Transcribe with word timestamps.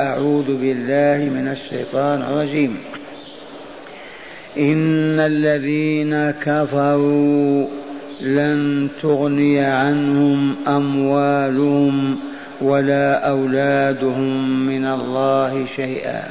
أعوذ 0.00 0.46
بالله 0.46 1.30
من 1.40 1.48
الشيطان 1.48 2.22
الرجيم. 2.22 2.78
إن 4.58 5.20
الذين 5.20 6.30
كفروا 6.30 7.66
لن 8.20 8.88
تغني 9.02 9.60
عنهم 9.60 10.56
أموالهم 10.68 12.18
ولا 12.60 13.28
أولادهم 13.28 14.66
من 14.66 14.86
الله 14.86 15.66
شيئا. 15.76 16.22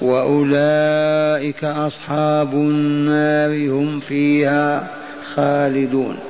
وأولئك 0.00 1.64
أصحاب 1.64 2.54
النار 2.54 3.70
هم 3.70 4.00
فيها 4.00 4.86
خالدون. 5.34 6.29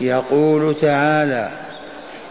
يقول 0.00 0.74
تعالى 0.80 1.48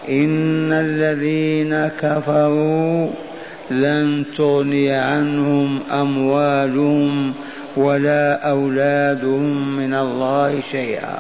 إن 0.10 0.74
الذين 0.74 1.88
كفروا 1.88 3.10
لن 3.72 4.26
تغني 4.38 4.91
عنهم 4.91 5.80
أموالهم 5.91 7.34
ولا 7.77 8.49
أولادهم 8.49 9.77
من 9.77 9.93
الله 9.93 10.62
شيئا 10.71 11.18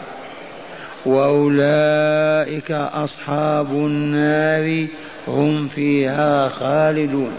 وأولئك 1.05 2.71
أصحاب 2.71 3.71
النار 3.71 4.87
هم 5.27 5.67
فيها 5.67 6.47
خالدون. 6.47 7.31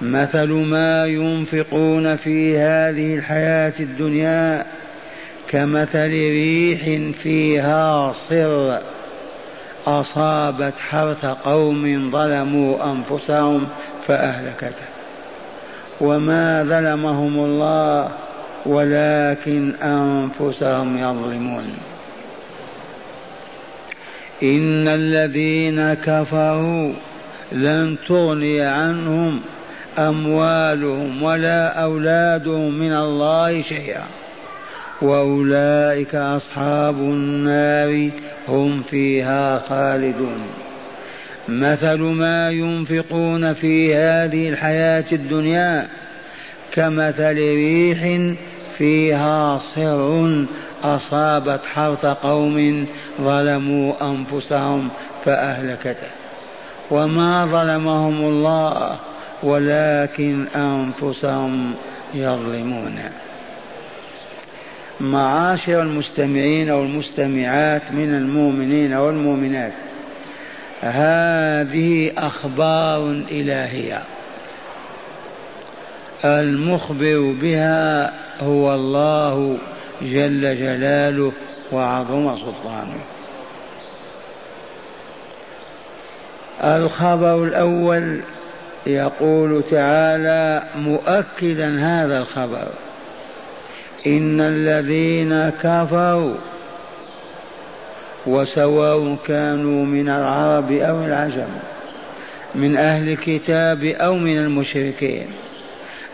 مثل 0.00 0.48
ما 0.52 1.06
ينفقون 1.06 2.16
في 2.16 2.58
هذه 2.58 3.14
الحياة 3.14 3.72
الدنيا 3.80 4.66
كمثل 5.48 6.10
ريح 6.10 7.12
فيها 7.22 8.12
صر. 8.12 8.78
أصابت 9.86 10.78
حرث 10.78 11.24
قوم 11.24 12.10
ظلموا 12.10 12.92
أنفسهم 12.92 13.68
فأهلكته. 14.06 14.86
وما 16.00 16.64
ظلمهم 16.64 17.44
الله 17.44 18.10
ولكن 18.66 19.74
أنفسهم 19.74 20.98
يظلمون. 20.98 21.74
إن 24.42 24.88
الذين 24.88 25.94
كفروا 25.94 26.92
لن 27.52 27.96
تغني 28.08 28.60
عنهم 28.60 29.40
أموالهم 29.98 31.22
ولا 31.22 31.82
أولادهم 31.82 32.74
من 32.74 32.92
الله 32.92 33.62
شيئا. 33.62 34.04
وأولئك 35.02 36.14
أصحاب 36.14 36.94
النار 36.94 38.10
هم 38.48 38.82
فيها 38.82 39.58
خالدون. 39.58 40.40
مثل 41.48 41.98
ما 41.98 42.50
ينفقون 42.50 43.54
في 43.54 43.94
هذه 43.94 44.48
الحياة 44.48 45.04
الدنيا 45.12 45.88
كمثل 46.72 47.34
ريح 47.34 48.20
فيها 48.78 49.58
صر 49.58 50.44
أصابت 50.82 51.64
حرث 51.64 52.06
قوم 52.06 52.86
ظلموا 53.20 54.10
أنفسهم 54.10 54.88
فأهلكته. 55.24 56.08
وما 56.90 57.46
ظلمهم 57.46 58.20
الله 58.20 58.98
ولكن 59.42 60.46
أنفسهم 60.56 61.74
يظلمون. 62.14 62.98
معاشر 65.00 65.82
المستمعين 65.82 66.70
والمستمعات 66.70 67.92
من 67.92 68.14
المؤمنين 68.14 68.94
والمؤمنات. 68.94 69.72
هذه 70.80 72.12
أخبار 72.18 73.24
إلهية. 73.30 74.02
المخبر 76.24 77.34
بها 77.40 78.12
هو 78.40 78.74
الله 78.74 79.58
جل 80.02 80.56
جلاله 80.56 81.32
وعظم 81.72 82.38
سلطانه. 82.38 83.00
الخبر 86.64 87.44
الأول 87.44 88.20
يقول 88.86 89.62
تعالى 89.62 90.62
مؤكدا 90.76 91.80
هذا 91.80 92.16
الخبر. 92.16 92.68
إن 94.06 94.40
الذين 94.40 95.50
كفروا 95.62 96.34
وسواء 98.26 99.16
كانوا 99.26 99.84
من 99.84 100.08
العرب 100.08 100.72
أو 100.72 101.04
العجم 101.04 101.48
من 102.54 102.76
أهل 102.76 103.08
الكتاب 103.08 103.84
أو 103.84 104.14
من 104.14 104.38
المشركين 104.38 105.26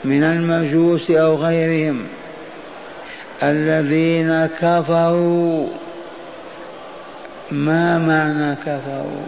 من 0.04 0.22
المجوس 0.22 1.10
أو 1.10 1.34
غيرهم 1.36 2.06
الذين 3.42 4.46
كفروا 4.46 5.68
ما 7.50 7.98
معنى 7.98 8.56
كفروا؟ 8.56 9.26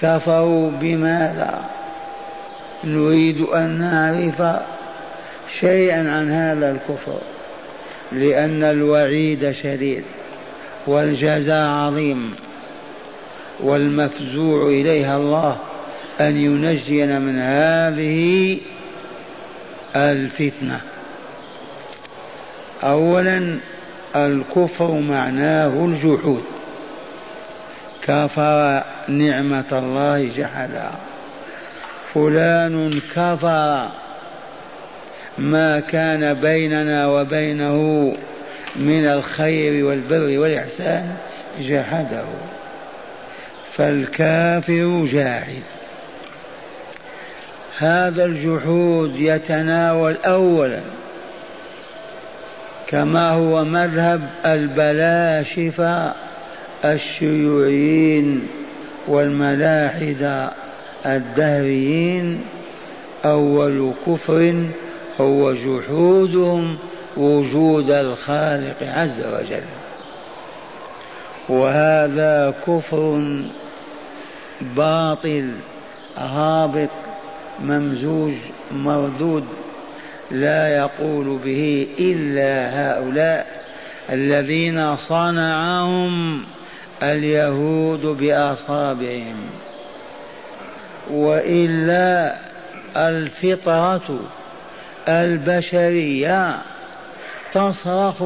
كفروا 0.00 0.70
بماذا؟ 0.70 1.60
نريد 2.84 3.40
أن 3.40 3.78
نعرف 3.80 4.60
شيئا 5.60 5.98
عن 5.98 6.32
هذا 6.32 6.70
الكفر. 6.70 7.20
لأن 8.12 8.62
الوعيد 8.62 9.50
شديد 9.50 10.04
والجزاء 10.86 11.68
عظيم 11.70 12.34
والمفزوع 13.60 14.68
إليها 14.68 15.16
الله 15.16 15.58
أن 16.20 16.36
ينجينا 16.36 17.18
من 17.18 17.38
هذه 17.38 18.58
الفتنة. 19.96 20.80
أولا 22.82 23.58
الكفر 24.16 24.90
معناه 24.90 25.84
الجحود. 25.84 26.44
كفر 28.02 28.84
نعمة 29.08 29.78
الله 29.78 30.28
جحدا. 30.36 30.90
فلان 32.14 33.00
كفر. 33.14 34.03
ما 35.38 35.80
كان 35.80 36.34
بيننا 36.34 37.06
وبينه 37.06 38.12
من 38.76 39.06
الخير 39.06 39.84
والبر 39.84 40.38
والإحسان 40.38 41.14
جحده. 41.60 42.24
فالكافر 43.72 45.04
جاحد 45.04 45.62
هذا 47.78 48.24
الجحود 48.24 49.16
يتناول 49.16 50.16
أولا 50.16 50.80
كما 52.86 53.30
هو 53.30 53.64
مذهب 53.64 54.30
البلاشفة 54.46 56.14
الشيوعيين 56.84 58.46
والملاحدة 59.08 60.50
الدهريين 61.06 62.40
أول 63.24 63.94
كفر 64.06 64.66
هو 65.20 65.52
جحودهم 65.52 66.78
وجود 67.16 67.90
الخالق 67.90 68.82
عز 68.82 69.20
وجل. 69.20 69.64
وهذا 71.48 72.54
كفر 72.66 73.42
باطل 74.60 75.50
هابط 76.16 76.88
ممزوج 77.60 78.32
مردود 78.72 79.44
لا 80.30 80.76
يقول 80.76 81.38
به 81.44 81.88
إلا 81.98 82.70
هؤلاء 82.70 83.46
الذين 84.10 84.96
صنعهم 84.96 86.44
اليهود 87.02 88.00
بأصابعهم. 88.00 89.36
وإلا 91.10 92.34
الفطرة 92.96 94.20
البشرية 95.08 96.56
تصرخ 97.52 98.22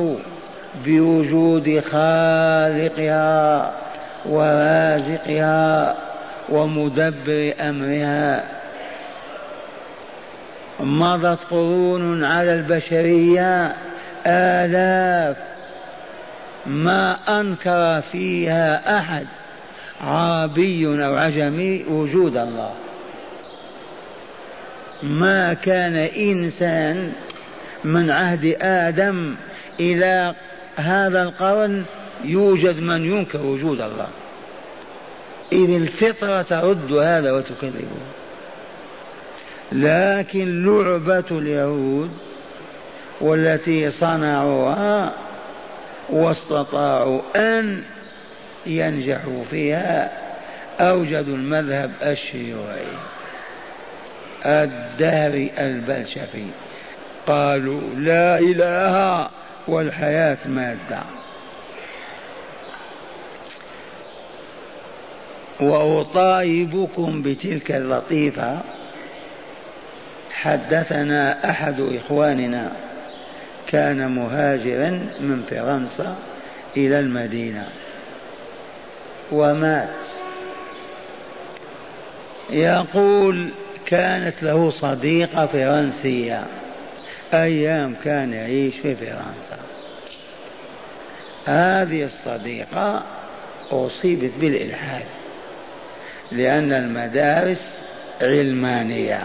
بوجود 0.85 1.81
خالقها 1.81 3.73
ورازقها 4.27 5.97
ومدبر 6.49 7.55
أمرها. 7.61 8.45
مضت 10.81 11.39
قرون 11.51 12.25
على 12.25 12.55
البشرية 12.55 13.75
آلاف 14.27 15.37
ما 16.67 17.17
أنكر 17.29 18.01
فيها 18.01 18.99
أحد 18.99 19.27
عربي 20.01 21.05
أو 21.05 21.17
عجمي 21.17 21.85
وجود 21.89 22.37
الله. 22.37 22.71
ما 25.03 25.55
كان 25.55 25.97
إنسان 25.97 27.13
من 27.85 28.11
عهد 28.11 28.57
آدم 28.61 29.35
إلى 29.81 30.35
هذا 30.77 31.23
القرن 31.23 31.85
يوجد 32.25 32.81
من 32.81 33.13
ينكر 33.13 33.47
وجود 33.47 33.81
الله. 33.81 34.09
إذ 35.53 35.71
الفطرة 35.71 36.43
ترد 36.43 36.93
هذا 36.93 37.33
وتكذبه 37.33 38.01
لكن 39.73 40.65
لعبة 40.65 41.25
اليهود 41.31 42.11
والتي 43.21 43.91
صنعوها 43.91 45.15
واستطاعوا 46.11 47.21
أن 47.37 47.83
ينجحوا 48.67 49.45
فيها 49.51 50.11
أوجدوا 50.81 51.37
المذهب 51.37 51.91
الشيوعي. 52.03 52.87
الدهر 54.47 55.49
البلشفي. 55.59 56.47
قالوا 57.27 57.81
لا 57.81 58.39
إله 58.39 59.29
والحياة 59.69 60.39
مادة 60.47 61.03
وأطايبكم 65.61 67.23
بتلك 67.23 67.71
اللطيفة. 67.71 68.59
حدثنا 70.33 71.51
أحد 71.51 71.81
إخواننا 71.81 72.73
كان 73.67 74.11
مهاجرا 74.11 74.91
من 75.21 75.43
فرنسا 75.51 76.17
إلى 76.77 77.01
المدينة 77.01 77.69
ومات. 79.33 80.03
يقول 82.51 83.51
كانت 83.89 84.43
له 84.43 84.71
صديقة 84.71 85.47
فرنسية. 85.47 86.47
أيام 87.35 87.95
كان 88.05 88.33
يعيش 88.33 88.75
في 88.75 88.95
فرنسا. 88.95 89.59
هذه 91.45 92.05
الصديقة 92.05 93.03
أصيبت 93.71 94.33
بالإلحاد 94.41 95.07
لأن 96.33 96.73
المدارس 96.73 97.83
علمانية. 98.21 99.23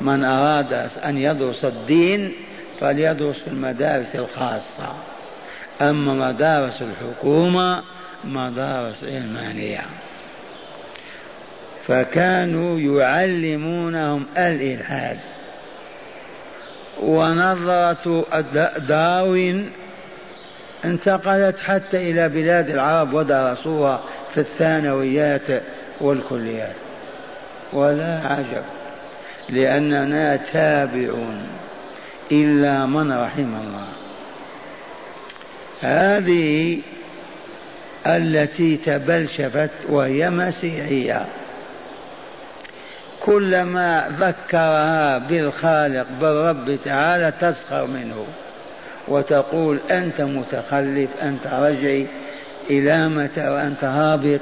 من 0.00 0.24
أراد 0.24 0.72
أن 1.04 1.18
يدرس 1.18 1.64
الدين 1.64 2.32
فليدرس 2.80 3.36
في 3.36 3.48
المدارس 3.48 4.16
الخاصة. 4.16 4.94
أما 5.80 6.28
مدارس 6.28 6.82
الحكومة 6.82 7.82
مدارس 8.24 9.04
علمانية. 9.04 9.84
فكانوا 11.88 12.78
يعلمونهم 12.78 14.26
الإلحاد. 14.38 15.18
ونظرة 17.02 18.24
داروين 18.78 19.70
انتقلت 20.84 21.58
حتى 21.58 22.10
إلى 22.10 22.28
بلاد 22.28 22.70
العرب 22.70 23.14
ودرسوها 23.14 24.00
في 24.34 24.40
الثانويات 24.40 25.62
والكليات. 26.00 26.76
ولا 27.72 28.20
عجب 28.26 28.64
لأننا 29.48 30.36
تابعون 30.36 31.46
إلا 32.32 32.86
من 32.86 33.12
رحم 33.12 33.54
الله. 33.54 33.88
هذه 35.80 36.80
التي 38.06 38.76
تبلشفت 38.76 39.70
وهي 39.88 40.30
مسيحية. 40.30 41.26
كلما 43.24 44.08
ذكرها 44.20 45.18
بالخالق 45.18 46.06
بالرب 46.20 46.78
تعالى 46.84 47.32
تسخر 47.40 47.86
منه 47.86 48.26
وتقول 49.08 49.80
أنت 49.90 50.20
متخلف 50.20 51.10
أنت 51.22 51.46
رجعي 51.46 52.06
إلى 52.70 53.08
متى 53.08 53.48
وأنت 53.48 53.84
هابط. 53.84 54.40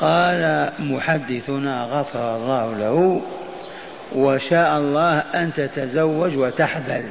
قال 0.00 0.72
محدثنا 0.78 1.84
غفر 1.84 2.36
الله 2.36 2.74
له 2.74 3.22
وشاء 4.14 4.78
الله 4.78 5.18
أن 5.18 5.52
تتزوج 5.52 6.36
وتحبل 6.36 7.02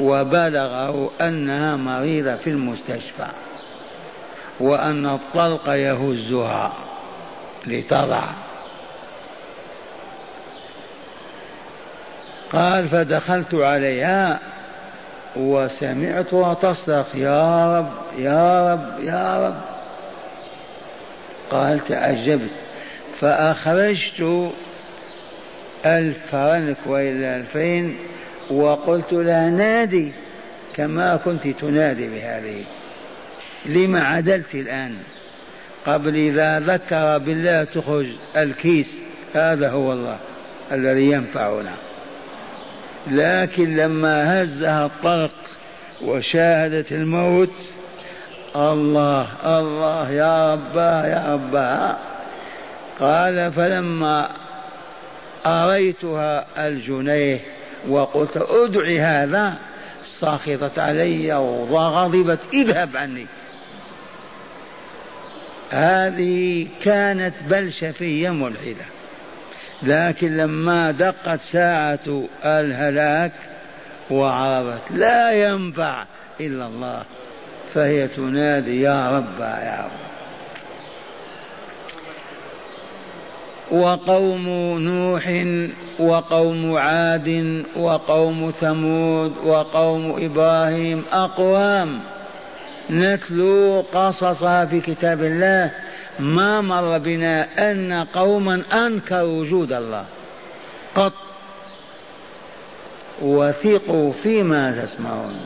وبلغه 0.00 1.10
أنها 1.20 1.76
مريضة 1.76 2.34
في 2.34 2.50
المستشفى. 2.50 3.26
وأن 4.60 5.06
الطلق 5.06 5.68
يهزها 5.68 6.72
لتضع. 7.66 8.22
قال 12.52 12.88
فدخلت 12.88 13.54
عليها 13.54 14.40
وسمعتها 15.36 16.54
تصرخ 16.54 17.16
يا 17.16 17.78
رب 17.78 17.90
يا 18.18 18.72
رب 18.72 19.04
يا 19.04 19.46
رب 19.46 19.60
قال 21.50 21.80
تعجبت 21.80 22.50
فأخرجت 23.20 24.50
ألف 25.86 26.16
فرنك 26.30 26.76
وإلى 26.86 27.36
ألفين 27.36 27.98
وقلت 28.50 29.12
لها 29.12 29.50
نادي 29.50 30.12
كما 30.76 31.16
كنت 31.16 31.48
تنادي 31.48 32.08
بهذه. 32.08 32.64
لما 33.66 34.00
عدلت 34.00 34.54
الآن؟ 34.54 34.96
قبل 35.86 36.16
إذا 36.16 36.60
ذكر 36.60 37.18
بالله 37.18 37.64
تخرج 37.64 38.06
الكيس 38.36 38.94
هذا 39.34 39.70
هو 39.70 39.92
الله 39.92 40.18
الذي 40.72 41.10
ينفعنا 41.10 41.74
لكن 43.10 43.76
لما 43.76 44.42
هزها 44.42 44.86
الطرق 44.86 45.34
وشاهدت 46.02 46.92
الموت 46.92 47.54
الله 48.56 49.28
الله 49.58 50.10
يا 50.10 50.54
رباه 50.54 51.06
يا 51.06 51.34
رباه 51.34 51.96
قال 53.00 53.52
فلما 53.52 54.30
أريتها 55.46 56.46
الجنيه 56.66 57.40
وقلت 57.88 58.46
أدعي 58.50 59.00
هذا 59.00 59.54
سخطت 60.20 60.78
علي 60.78 61.32
وغضبت 61.70 62.54
اذهب 62.54 62.96
عني. 62.96 63.26
هذه 65.70 66.66
كانت 66.82 67.34
بلشفية 67.42 68.30
ملحدة. 68.30 68.84
لكن 69.82 70.36
لما 70.36 70.90
دقت 70.90 71.40
ساعة 71.40 72.28
الهلاك 72.44 73.32
وعرفت 74.10 74.90
لا 74.90 75.32
ينفع 75.32 76.04
إلا 76.40 76.66
الله 76.66 77.04
فهي 77.74 78.08
تنادي 78.08 78.80
يا 78.80 79.10
رب 79.16 79.40
يا 79.40 79.84
رب. 79.84 80.10
وقوم 83.70 84.48
نوح 84.78 85.44
وقوم 85.98 86.76
عاد 86.76 87.64
وقوم 87.76 88.50
ثمود 88.50 89.36
وقوم 89.44 90.24
إبراهيم 90.24 91.04
أقوام. 91.12 92.00
نتلو 92.90 93.84
قصصها 93.92 94.64
في 94.64 94.80
كتاب 94.80 95.24
الله 95.24 95.70
ما 96.18 96.60
مر 96.60 96.98
بنا 96.98 97.70
أن 97.70 97.92
قوما 97.92 98.62
أنكروا 98.72 99.40
وجود 99.40 99.72
الله. 99.72 100.04
قط. 100.96 101.12
وثقوا 103.22 104.12
فيما 104.12 104.84
تسمعون. 104.84 105.40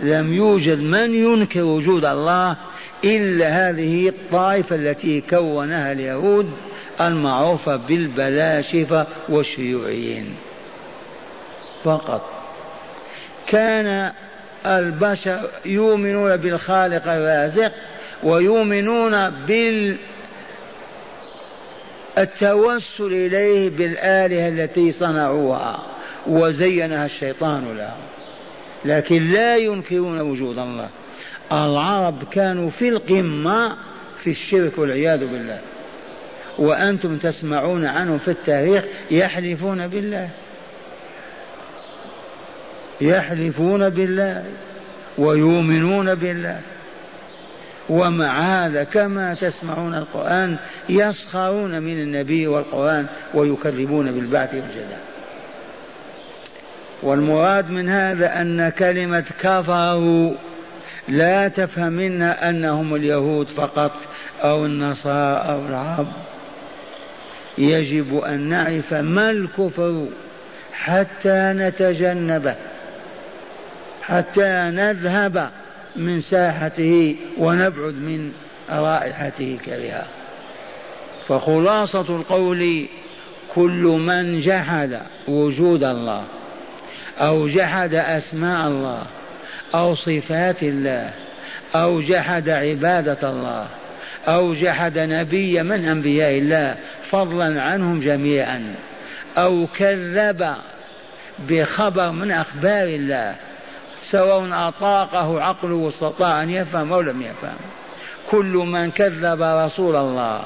لم 0.00 0.34
يوجد 0.34 0.78
من 0.78 1.14
ينكر 1.14 1.62
وجود 1.64 2.04
الله 2.04 2.56
إلا 3.04 3.68
هذه 3.68 4.08
الطائفة 4.08 4.76
التي 4.76 5.20
كونها 5.20 5.92
اليهود 5.92 6.50
المعروفة 7.00 7.76
بالبلاشفة 7.76 9.06
والشيوعيين. 9.28 10.36
فقط. 11.84 12.22
كان 13.46 14.12
البشر 14.66 15.50
يؤمنون 15.64 16.36
بالخالق 16.36 17.08
الرازق 17.08 17.72
ويؤمنون 18.22 19.30
بال 19.30 19.96
التوسل 22.18 23.12
إليه 23.12 23.70
بالآلهة 23.70 24.48
التي 24.48 24.92
صنعوها 24.92 25.82
وزينها 26.26 27.04
الشيطان 27.04 27.76
لهم. 27.76 28.00
لكن 28.84 29.30
لا 29.30 29.56
ينكرون 29.56 30.20
وجود 30.20 30.58
الله. 30.58 30.88
العرب 31.52 32.24
كانوا 32.30 32.70
في 32.70 32.88
القمة 32.88 33.76
في 34.18 34.30
الشرك 34.30 34.78
والعياذ 34.78 35.18
بالله. 35.18 35.58
وأنتم 36.58 37.18
تسمعون 37.18 37.86
عنهم 37.86 38.18
في 38.18 38.30
التاريخ 38.30 38.84
يحلفون 39.10 39.88
بالله. 39.88 40.28
يحلفون 43.00 43.88
بالله 43.88 44.44
ويؤمنون 45.18 46.14
بالله. 46.14 46.60
ومع 47.90 48.26
هذا 48.26 48.84
كما 48.84 49.34
تسمعون 49.34 49.94
القرآن 49.94 50.56
يسخرون 50.88 51.82
من 51.82 52.02
النبي 52.02 52.46
والقرآن 52.46 53.06
ويكذبون 53.34 54.12
بالبعث 54.12 54.54
والجزاء 54.54 55.00
والمراد 57.02 57.70
من 57.70 57.88
هذا 57.88 58.40
أن 58.40 58.68
كلمة 58.68 59.24
كفروا 59.40 60.34
لا 61.08 61.48
تفهم 61.48 61.92
منها 61.92 62.50
أنهم 62.50 62.94
اليهود 62.94 63.48
فقط 63.48 63.92
أو 64.42 64.64
النصارى 64.64 65.50
أو 65.52 65.66
العرب. 65.66 66.08
يجب 67.58 68.18
أن 68.18 68.40
نعرف 68.40 68.94
ما 68.94 69.30
الكفر 69.30 70.06
حتى 70.72 71.52
نتجنبه. 71.56 72.54
حتى 74.10 74.70
نذهب 74.74 75.50
من 75.96 76.20
ساحته 76.20 77.16
ونبعد 77.38 77.94
من 77.94 78.32
رائحته 78.70 79.58
الكريهة. 79.60 80.04
فخلاصة 81.28 82.16
القول 82.16 82.86
كل 83.54 83.82
من 84.06 84.38
جحد 84.38 85.00
وجود 85.28 85.84
الله 85.84 86.24
أو 87.18 87.48
جحد 87.48 87.94
أسماء 87.94 88.68
الله 88.68 89.02
أو 89.74 89.94
صفات 89.94 90.62
الله 90.62 91.10
أو 91.74 92.00
جحد 92.00 92.48
عبادة 92.48 93.30
الله 93.30 93.66
أو 94.28 94.54
جحد 94.54 94.98
نبي 94.98 95.62
من 95.62 95.84
أنبياء 95.84 96.38
الله 96.38 96.76
فضلا 97.10 97.62
عنهم 97.62 98.00
جميعا 98.00 98.74
أو 99.38 99.66
كذب 99.66 100.54
بخبر 101.48 102.10
من 102.10 102.30
أخبار 102.30 102.88
الله 102.88 103.34
سواء 104.10 104.68
أطاقه 104.68 105.42
عقله 105.42 105.74
واستطاع 105.74 106.42
أن 106.42 106.50
يفهم 106.50 106.92
أو 106.92 107.00
لم 107.00 107.22
يفهم. 107.22 107.56
كل 108.30 108.52
من 108.66 108.90
كذب 108.90 109.42
رسول 109.42 109.96
الله 109.96 110.44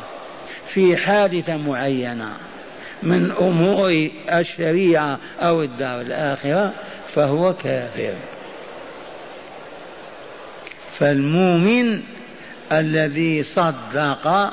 في 0.69 0.97
حادثة 0.97 1.57
معينة 1.57 2.33
من 3.03 3.31
أمور 3.31 4.09
الشريعة 4.33 5.19
أو 5.41 5.63
الدار 5.63 6.01
الآخرة 6.01 6.73
فهو 7.09 7.53
كافر. 7.53 8.15
فالمؤمن 10.99 12.03
الذي 12.73 13.43
صدق 13.43 14.53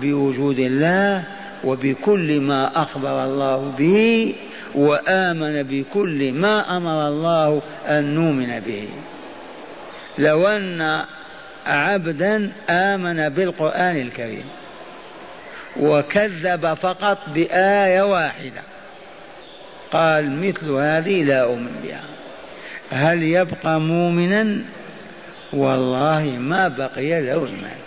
بوجود 0.00 0.58
الله 0.58 1.24
وبكل 1.64 2.40
ما 2.40 2.82
أخبر 2.82 3.24
الله 3.24 3.72
به 3.78 4.34
وآمن 4.74 5.62
بكل 5.62 6.32
ما 6.32 6.76
أمر 6.76 7.08
الله 7.08 7.62
أن 7.86 8.14
نؤمن 8.14 8.60
به. 8.60 8.88
لو 10.18 10.48
أن 10.48 11.04
عبدا 11.66 12.52
آمن 12.70 13.28
بالقرآن 13.28 13.96
الكريم 13.96 14.44
وكذب 15.80 16.74
فقط 16.74 17.18
بآية 17.34 18.02
واحدة. 18.02 18.62
قال 19.92 20.48
مثل 20.48 20.70
هذه 20.70 21.22
لا 21.22 21.42
أؤمن 21.42 21.80
بها. 21.84 22.02
هل 22.90 23.22
يبقى 23.22 23.80
مؤمنا؟ 23.80 24.62
والله 25.52 26.36
ما 26.38 26.68
بقي 26.68 27.20
له 27.20 27.46
إيمان. 27.46 27.78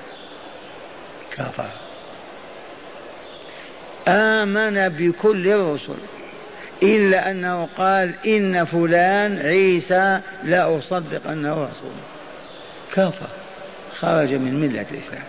كفر 1.31 1.69
آمن 4.07 4.89
بكل 4.89 5.47
الرسل. 5.47 5.97
إلا 6.83 7.31
أنه 7.31 7.67
قال 7.77 8.13
إن 8.27 8.65
فلان 8.65 9.37
عيسى 9.37 10.19
لا 10.43 10.77
أصدق 10.77 11.27
أنه 11.27 11.53
رسول. 11.53 11.95
كفر 12.93 13.27
خرج 13.91 14.33
من 14.33 14.59
ملة 14.61 14.85
الإسلام. 14.91 15.23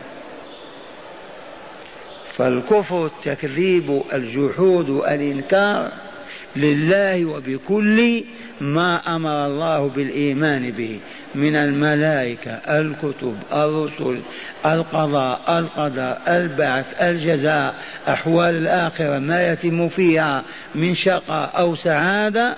فالكفر 2.36 3.06
التكذيب 3.06 4.02
الجحود 4.12 4.88
الإنكار 4.88 5.92
لله 6.56 7.24
وبكل 7.24 8.24
ما 8.60 9.16
أمر 9.16 9.46
الله 9.46 9.88
بالإيمان 9.88 10.70
به. 10.70 10.98
من 11.34 11.56
الملائكة 11.56 12.50
الكتب 12.50 13.36
الرسل 13.52 14.20
القضاء 14.66 15.58
القدر 15.58 16.18
البعث 16.28 17.02
الجزاء 17.02 17.74
أحوال 18.08 18.56
الآخرة 18.56 19.18
ما 19.18 19.52
يتم 19.52 19.88
فيها 19.88 20.44
من 20.74 20.94
شقاء 20.94 21.58
أو 21.58 21.74
سعادة 21.74 22.56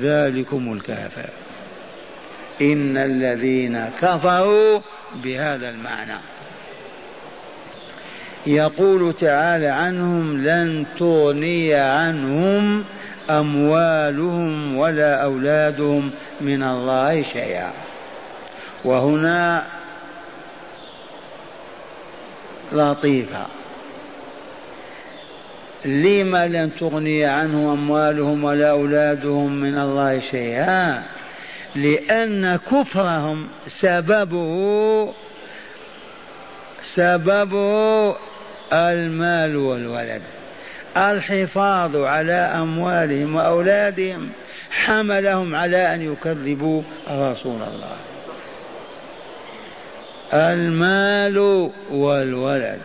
ذلكم 0.00 0.72
الكافر. 0.72 1.30
إن 2.60 2.96
الذين 2.96 3.88
كفروا 4.00 4.80
بهذا 5.24 5.68
المعنى. 5.68 6.35
يقول 8.46 9.12
تعالى 9.12 9.68
عنهم 9.68 10.42
لن 10.42 10.86
تغني 10.98 11.74
عنهم 11.74 12.84
أموالهم 13.30 14.76
ولا 14.76 15.22
أولادهم 15.22 16.10
من 16.40 16.62
الله 16.62 17.22
شيئا. 17.22 17.72
وهنا 18.84 19.62
لطيفة. 22.72 23.46
لما 25.84 26.46
لن 26.46 26.70
تغني 26.80 27.24
عنه 27.24 27.72
أموالهم 27.72 28.44
ولا 28.44 28.70
أولادهم 28.70 29.52
من 29.52 29.78
الله 29.78 30.20
شيئا؟ 30.30 31.02
لأن 31.74 32.56
كفرهم 32.56 33.48
سببه 33.66 35.14
سببه 36.94 38.16
المال 38.72 39.56
والولد 39.56 40.22
الحفاظ 40.96 41.96
على 41.96 42.32
أموالهم 42.32 43.36
وأولادهم 43.36 44.28
حملهم 44.70 45.56
على 45.56 45.94
أن 45.94 46.12
يكذبوا 46.12 46.82
رسول 47.10 47.62
الله. 47.62 47.96
المال 50.34 51.38
والولد 51.90 52.80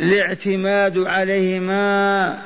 الاعتماد 0.00 0.98
عليهما 0.98 2.38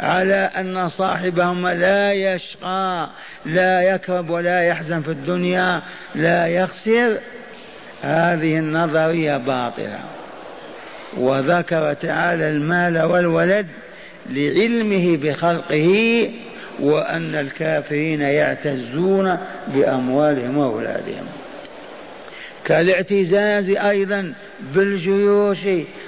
على 0.00 0.50
أن 0.56 0.88
صاحبهما 0.88 1.74
لا 1.74 2.12
يشقى 2.12 3.10
لا 3.46 3.82
يكرب 3.82 4.30
ولا 4.30 4.62
يحزن 4.62 5.02
في 5.02 5.10
الدنيا 5.10 5.82
لا 6.14 6.46
يخسر. 6.46 7.18
هذه 8.02 8.58
النظرية 8.58 9.36
باطلة. 9.36 10.17
وذكر 11.16 11.92
تعالى 11.92 12.48
المال 12.48 13.02
والولد 13.02 13.66
لعلمه 14.30 15.16
بخلقه 15.16 16.30
وأن 16.80 17.34
الكافرين 17.34 18.20
يعتزون 18.20 19.38
بأموالهم 19.68 20.58
وأولادهم. 20.58 21.26
كالاعتزاز 22.64 23.70
أيضا 23.70 24.34
بالجيوش 24.74 25.58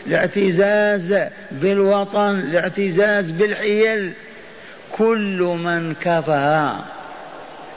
الاعتزاز 0.07 1.14
بالوطن 1.52 2.30
الاعتزاز 2.30 3.30
بالحيل 3.30 4.12
كل 4.92 5.57
من 5.64 5.95
كفر 5.95 6.75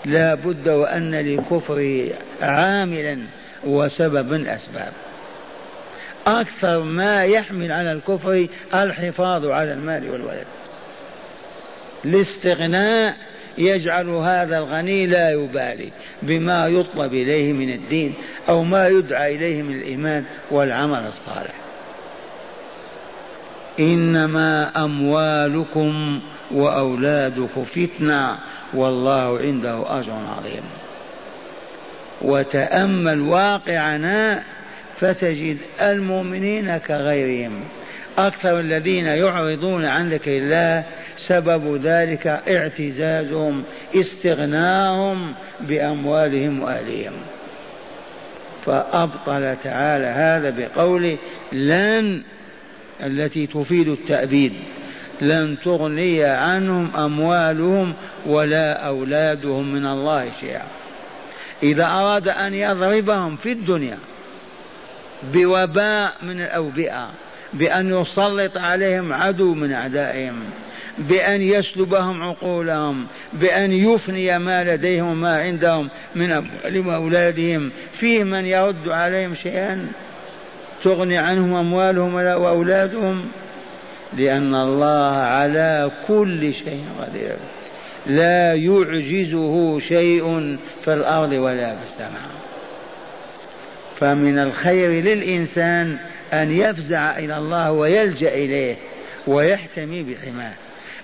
لا 0.05 0.35
بد 0.35 0.67
وأن 0.67 1.15
لكفره 1.15 2.07
عاملا 2.41 3.19
وسبب 3.63 4.33
أسباب 4.33 4.93
أكثر 6.27 6.83
ما 6.83 7.25
يحمل 7.25 7.71
على 7.71 7.91
الكفر 7.91 8.47
الحفاظ 8.73 9.45
على 9.45 9.73
المال 9.73 10.11
والولد. 10.11 10.45
الاستغناء 12.05 13.15
يجعل 13.57 14.09
هذا 14.09 14.57
الغني 14.57 15.07
لا 15.07 15.29
يبالي 15.29 15.89
بما 16.21 16.67
يطلب 16.67 17.13
إليه 17.13 17.53
من 17.53 17.73
الدين 17.73 18.13
أو 18.49 18.63
ما 18.63 18.87
يدعى 18.87 19.35
إليه 19.35 19.61
من 19.61 19.75
الإيمان 19.75 20.23
والعمل 20.51 21.07
الصالح. 21.07 21.53
إنما 23.79 24.71
أموالكم 24.85 26.21
وأولادكم 26.51 27.63
فتنة 27.63 28.37
والله 28.73 29.39
عنده 29.39 29.99
أجر 29.99 30.17
عظيم. 30.37 30.63
وتأمل 32.21 33.21
واقعنا 33.21 34.43
فتجد 35.03 35.57
المؤمنين 35.81 36.77
كغيرهم. 36.77 37.51
أكثر 38.17 38.59
الذين 38.59 39.05
يعرضون 39.05 39.85
عن 39.85 40.09
ذكر 40.09 40.31
الله 40.31 40.83
سبب 41.17 41.75
ذلك 41.75 42.27
اعتزازهم 42.27 43.63
استغناهم 43.95 45.33
بأموالهم 45.61 46.61
وأهلهم 46.61 47.13
فأبطل 48.65 49.55
تعالى 49.63 50.05
هذا 50.05 50.49
بقوله 50.49 51.17
لن 51.51 52.23
التي 53.03 53.47
تفيد 53.47 53.87
التأبيد. 53.87 54.53
لن 55.21 55.57
تغني 55.63 56.23
عنهم 56.23 56.95
أموالهم 56.95 57.93
ولا 58.25 58.87
أولادهم 58.87 59.73
من 59.73 59.85
الله 59.85 60.31
شيئا. 60.41 60.63
إذا 61.63 61.85
أراد 61.85 62.27
أن 62.27 62.53
يضربهم 62.53 63.35
في 63.35 63.51
الدنيا 63.51 63.97
بوباء 65.33 66.13
من 66.23 66.41
الأوبئة 66.41 67.09
بأن 67.53 67.93
يسلط 67.93 68.57
عليهم 68.57 69.13
عدو 69.13 69.53
من 69.53 69.73
أعدائهم 69.73 70.39
بأن 70.97 71.41
يسلبهم 71.41 72.23
عقولهم 72.23 73.05
بأن 73.33 73.71
يفني 73.71 74.39
ما 74.39 74.63
لديهم 74.63 75.07
وما 75.07 75.37
عندهم 75.37 75.89
من 76.15 76.31
أموالهم 76.31 76.87
وأولادهم. 76.87 77.71
فيه 77.93 78.23
من 78.23 78.45
يرد 78.45 78.87
عليهم 78.87 79.35
شيئا 79.35 79.87
تغني 80.83 81.17
عنهم 81.17 81.55
أموالهم 81.55 82.13
وأولادهم 82.13 83.25
لأن 84.13 84.55
الله 84.55 85.13
على 85.15 85.91
كل 86.07 86.53
شيء 86.53 86.85
قدير. 87.01 87.35
لا 88.07 88.53
يعجزه 88.53 89.79
شيء 89.79 90.57
في 90.85 90.93
الأرض 90.93 91.31
ولا 91.31 91.75
في 91.75 91.83
السماء. 91.83 92.42
فمن 94.03 94.39
الخير 94.39 94.89
للإنسان 94.89 95.97
أن 96.33 96.51
يفزع 96.57 97.17
إلى 97.17 97.37
الله 97.37 97.71
ويلجأ 97.71 98.33
إليه 98.33 98.75
ويحتمي 99.27 100.03
بحماه. 100.03 100.53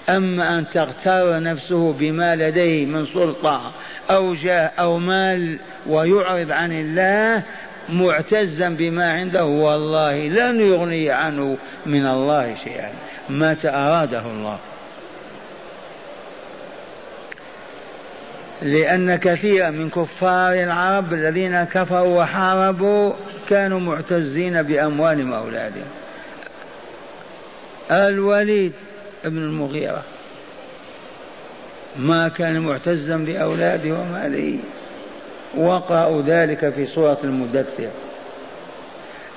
أما 0.10 0.58
أن 0.58 0.70
تغتر 0.70 1.40
نفسه 1.40 1.94
بما 1.94 2.36
لديه 2.36 2.86
من 2.86 3.06
سلطة 3.06 3.72
أو 4.12 4.34
جاه 4.34 4.72
أو 4.80 4.98
مال 4.98 5.60
ويعرض 5.88 6.52
عن 6.52 6.72
الله 6.72 7.44
معتزا 7.90 8.70
بما 8.70 9.12
عنده 9.12 9.46
والله 9.46 10.28
لن 10.28 10.62
يغني 10.62 11.12
عنه 11.12 11.58
من 11.86 12.06
الله 12.06 12.56
شيئا. 12.64 12.92
متى 13.30 13.70
أراده 13.70 14.26
الله؟ 14.26 14.60
لأن 18.62 19.16
كثيرا 19.16 19.70
من 19.70 19.90
كفار 19.90 20.54
العرب 20.54 21.14
الذين 21.14 21.64
كفروا 21.64 22.22
وحاربوا 22.22 23.14
كانوا 23.50 23.80
معتزين 23.80 24.62
بأموالهم 24.62 25.32
وأولادهم. 25.32 25.88
الوليد 27.92 28.74
ابن 29.26 29.38
المغيرة 29.38 30.04
ما 31.98 32.28
كان 32.28 32.60
معتزا 32.60 33.18
بأولاده 33.18 33.94
وماله 33.94 34.58
وقرأوا 35.58 36.22
ذلك 36.22 36.70
في 36.70 36.86
سورة 36.86 37.18
المدثر. 37.24 37.90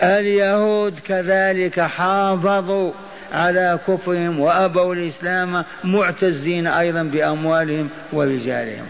اليهود 0.02 0.98
كذلك 0.98 1.80
حافظوا 1.80 2.92
على 3.32 3.78
كفرهم 3.88 4.40
وأبوا 4.40 4.94
الإسلام 4.94 5.64
معتزين 5.84 6.66
أيضا 6.66 7.02
بأموالهم 7.02 7.88
ورجالهم. 8.12 8.86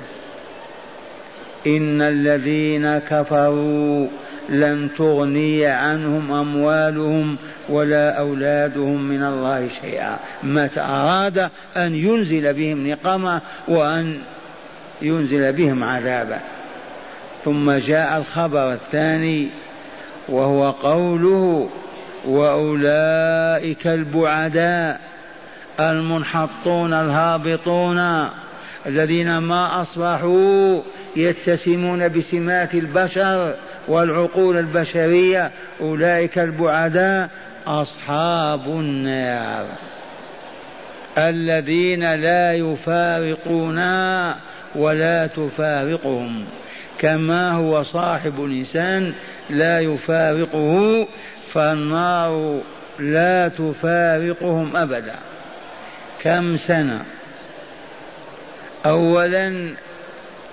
إن 1.67 2.03
الذين 2.03 2.99
كفروا 2.99 4.07
لن 4.49 4.89
تغني 4.99 5.67
عنهم 5.67 6.33
أموالهم 6.33 7.37
ولا 7.69 8.19
أولادهم 8.19 9.03
من 9.03 9.23
الله 9.23 9.69
شيئا. 9.81 10.17
متى 10.43 10.81
أراد 10.81 11.39
أن 11.77 11.95
ينزل 11.95 12.55
بهم 12.55 12.89
نقمة 12.89 13.41
وأن 13.69 14.19
ينزل 15.03 15.53
بهم 15.53 15.85
عذابا. 15.85 16.41
ثم 17.45 17.71
جاء 17.71 18.19
الخبر 18.19 18.73
الثاني 18.73 19.49
وهو 20.29 20.71
قوله 20.71 21.69
وأولئك 22.25 23.87
البعداء 23.87 25.01
المنحطون 25.81 26.93
الهابطون. 26.93 28.29
الذين 28.87 29.39
ما 29.39 29.81
أصبحوا 29.81 30.81
يتسمون 31.17 32.09
بسمات 32.09 32.75
البشر 32.75 33.55
والعقول 33.89 34.57
البشرية 34.57 35.51
أولئك 35.81 36.39
البعداء 36.39 37.31
أصحاب 37.67 38.67
النار. 38.67 39.67
الذين 41.19 42.15
لا 42.15 42.53
يفارقون 42.53 43.79
ولا 44.75 45.27
تفارقهم. 45.27 46.45
كما 46.99 47.51
هو 47.51 47.83
صاحب 47.83 48.45
الإنسان 48.45 49.13
لا 49.51 49.81
يفارقه 49.81 51.07
فالنار 51.47 52.61
لا 52.99 53.49
تفارقهم 53.49 54.77
أبدا. 54.77 55.15
كم 56.23 56.57
سنة 56.57 57.05
أولا 58.87 59.75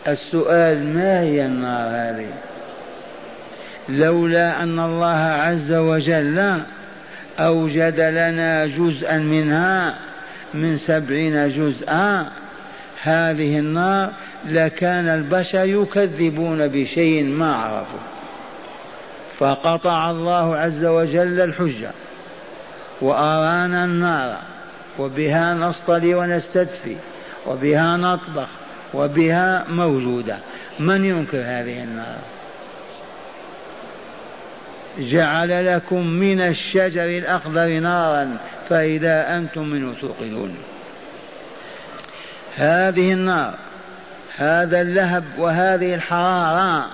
السؤال 0.08 0.94
ما 0.94 1.22
هي 1.22 1.46
النار 1.46 1.90
هذه 1.90 2.34
لولا 3.90 4.64
أن 4.64 4.80
الله 4.80 5.18
عز 5.18 5.74
وجل 5.74 6.62
أوجد 7.40 8.00
لنا 8.00 8.66
جزءا 8.66 9.18
منها 9.18 9.96
من 10.54 10.78
سبعين 10.78 11.50
جزءا 11.50 12.32
هذه 13.04 13.60
النار 13.60 14.12
لكان 14.46 15.08
البشر 15.08 15.66
يكذبون 15.66 16.68
بشيء 16.68 17.24
ما 17.24 17.54
عرفوا. 17.56 18.00
فقطع 19.40 20.12
الله 20.12 20.56
عز 20.56 20.86
وجل 20.86 21.42
الحجة 21.42 21.92
وأرانا 23.02 23.84
النار 23.84 24.38
وبها 25.00 25.54
نصطلي 25.54 26.16
ونستدفي. 26.16 26.96
وبها 27.50 27.98
نطبخ 27.98 28.50
وبها 28.94 29.66
موجودة 29.70 30.38
من 30.80 31.06
ينكر 31.06 31.38
هذه 31.38 31.84
النار؟ 31.84 32.20
جعل 35.00 35.76
لكم 35.76 36.08
من 36.08 36.42
الشجر 36.42 37.06
الأخضر 37.06 37.80
نارا 37.80 38.38
فإذا 38.70 39.36
أنتم 39.36 39.66
منه 39.66 39.94
توقدون 40.02 40.58
هذه 42.56 43.14
النار 43.14 43.54
هذا 44.38 44.82
اللهب 44.82 45.24
وهذه 45.38 45.96
الحرارة 45.96 46.86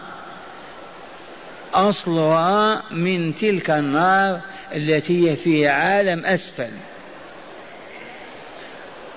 أصلها 1.73 2.83
من 2.91 3.35
تلك 3.35 3.69
النار 3.69 4.39
التي 4.75 5.31
هي 5.31 5.35
في 5.35 5.67
عالم 5.67 6.25
أسفل. 6.25 6.71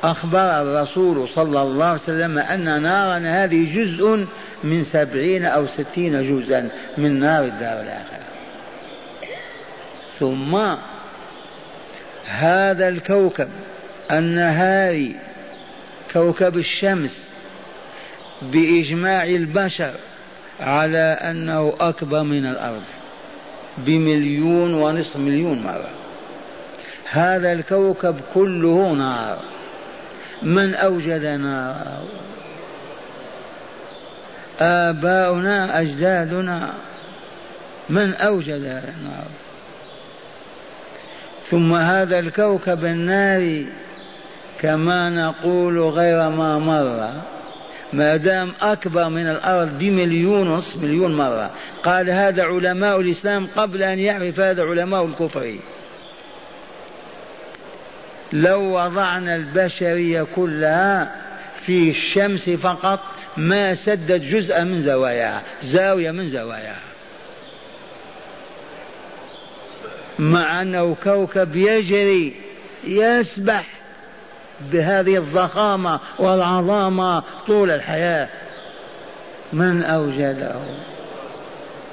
أخبر 0.03 0.63
الرسول 0.63 1.29
صلى 1.29 1.63
الله 1.63 1.85
عليه 1.85 1.95
وسلم 1.95 2.39
أن 2.39 2.83
نارنا 2.83 3.45
هذه 3.45 3.75
جزء 3.75 4.27
من 4.65 4.85
سبعين 4.85 5.45
أو 5.45 5.67
ستين 5.67 6.23
جزءا 6.23 6.71
من 6.99 7.19
نار 7.19 7.45
الدار 7.45 7.81
الآخرة. 7.81 8.19
ثم 10.19 10.57
هذا 12.27 12.89
الكوكب 12.89 13.49
النهاري 14.13 15.17
كوكب 16.13 16.57
الشمس 16.57 17.31
بإجماع 18.43 19.25
البشر 19.25 19.93
على 20.61 21.19
أنه 21.21 21.75
أكبر 21.81 22.23
من 22.23 22.47
الأرض 22.47 22.83
بمليون 23.79 24.75
ونصف 24.75 25.17
مليون 25.17 25.63
مرة. 25.63 25.91
هذا 27.11 27.53
الكوكب 27.53 28.21
كله 28.35 28.93
نار. 28.93 29.39
من 30.43 30.75
أوجد 30.75 31.25
نار 31.25 32.03
آباؤنا 34.61 35.81
أجدادنا. 35.81 36.73
من 37.91 38.15
أوجد 38.15 38.65
هذا 38.65 38.95
النار 38.99 39.27
ثم 41.43 41.75
هذا 41.75 42.19
الكوكب 42.19 42.85
الناري 42.85 43.67
كما 44.61 45.11
نقول 45.11 45.81
غير 45.81 46.31
ما 46.31 46.59
مر. 46.59 47.11
ما 47.93 48.17
دام 48.17 48.53
أكبر 48.61 49.09
من 49.09 49.29
الأرض 49.29 49.79
بمليون 49.79 50.49
ونصف 50.49 50.77
مليون 50.77 51.17
مرة. 51.17 51.51
قال 51.83 52.11
هذا 52.11 52.45
علماء 52.45 53.01
الإسلام 53.01 53.49
قبل 53.57 53.83
أن 53.83 53.99
يعرف 53.99 54.41
هذا 54.41 54.65
علماء 54.65 55.05
الكفر. 55.05 55.55
لو 58.33 58.61
وضعنا 58.61 59.35
البشرية 59.35 60.27
كلها 60.37 61.15
في 61.55 61.91
الشمس 61.91 62.51
فقط 62.51 63.01
ما 63.37 63.75
سدت 63.75 64.23
جزء 64.23 64.65
من 64.65 64.81
زواياها 64.81 65.43
زاوية 65.63 66.11
من 66.11 66.29
زواياها. 66.29 66.89
مع 70.19 70.63
أنه 70.63 70.97
كوكب 71.05 71.57
يجري 71.57 72.37
يسبح 72.85 73.65
بهذه 74.73 75.17
الضخامة 75.17 76.01
والعظامة 76.19 77.23
طول 77.47 77.71
الحياة. 77.71 78.29
من 79.53 79.85
أوجده؟ 79.85 80.55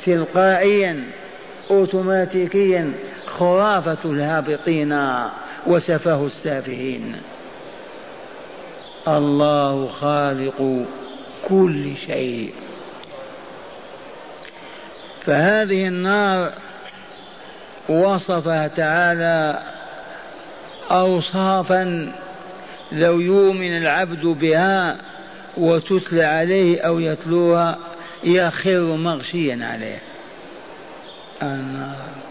تلقائيا 0.05 1.03
اوتوماتيكيا 1.71 2.93
خرافة 3.25 3.97
الهابطين. 4.05 4.93
وسفه 5.67 6.25
السافهين. 6.25 7.15
الله 9.07 9.87
خالق 9.87 10.85
كل 11.47 11.95
شيء. 12.07 12.53
فهذه 15.25 15.87
النار 15.87 16.51
وصفها 17.89 18.67
تعالى 18.67 19.63
اوصافا 20.91 22.11
لو 22.91 23.19
يؤمن 23.19 23.77
العبد 23.77 24.25
بها 24.25 24.97
وتتلى 25.57 26.23
عليه 26.23 26.81
أو 26.81 26.99
يتلوها 26.99 27.77
يخر 28.23 28.81
مغشيا 28.81 29.59
عليه. 29.61 30.01
النار. 31.43 32.24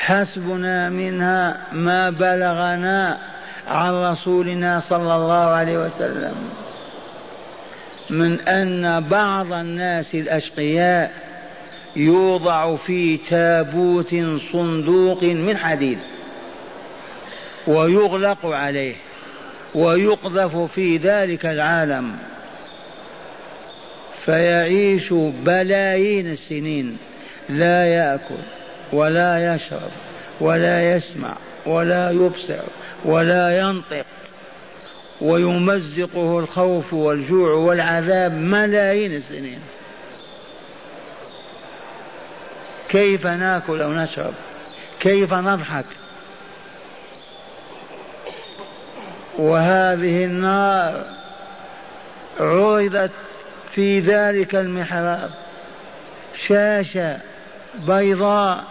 حسبنا 0.00 0.88
منها 0.88 1.60
ما 1.72 2.10
بلغنا 2.10 3.18
عن 3.66 3.94
رسولنا 3.94 4.80
صلى 4.80 5.16
الله 5.16 5.34
عليه 5.34 5.78
وسلم. 5.78 6.34
من 8.10 8.40
أن 8.40 9.00
بعض 9.00 9.52
الناس 9.52 10.14
الأشقياء 10.14 11.12
يوضع 11.96 12.76
في 12.76 13.16
تابوت 13.16 14.14
صندوق 14.52 15.22
من 15.22 15.56
حديد 15.56 15.98
ويغلق 17.66 18.46
عليه 18.46 18.94
ويقذف 19.74 20.56
في 20.56 20.96
ذلك 20.96 21.46
العالم. 21.46 22.16
فيعيش 24.24 25.12
بلايين 25.44 26.26
السنين 26.26 26.96
لا 27.48 27.86
يأكل. 27.86 28.59
ولا 28.92 29.54
يشرب 29.54 29.90
ولا 30.40 30.96
يسمع 30.96 31.36
ولا 31.66 32.10
يبصر 32.10 32.62
ولا 33.04 33.60
ينطق. 33.60 34.06
ويمزقه 35.20 36.38
الخوف 36.38 36.92
والجوع 36.94 37.52
والعذاب 37.52 38.32
ملايين 38.32 39.16
السنين. 39.16 39.60
كيف 42.88 43.26
ناكل 43.26 43.82
أو 43.82 43.92
نشرب؟ 43.92 44.34
كيف 45.00 45.34
نضحك؟ 45.34 45.86
وهذه 49.38 50.24
النار 50.24 51.04
عرضت 52.40 53.10
في 53.74 54.00
ذلك 54.00 54.54
المحراب 54.54 55.30
شاشة 56.34 57.18
بيضاء 57.74 58.64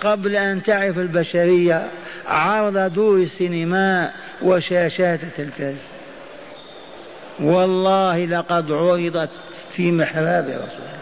قبل 0.00 0.36
أن 0.36 0.62
تعرف 0.62 0.98
البشرية 0.98 1.86
عرض 2.26 2.92
دور 2.92 3.16
السينما 3.16 4.10
وشاشات 4.42 5.22
التلفاز. 5.22 5.76
والله 7.40 8.24
لقد 8.24 8.70
عرضت 8.72 9.30
في 9.72 9.92
محراب 9.92 10.44
رسول 10.44 10.58
الله 10.58 11.00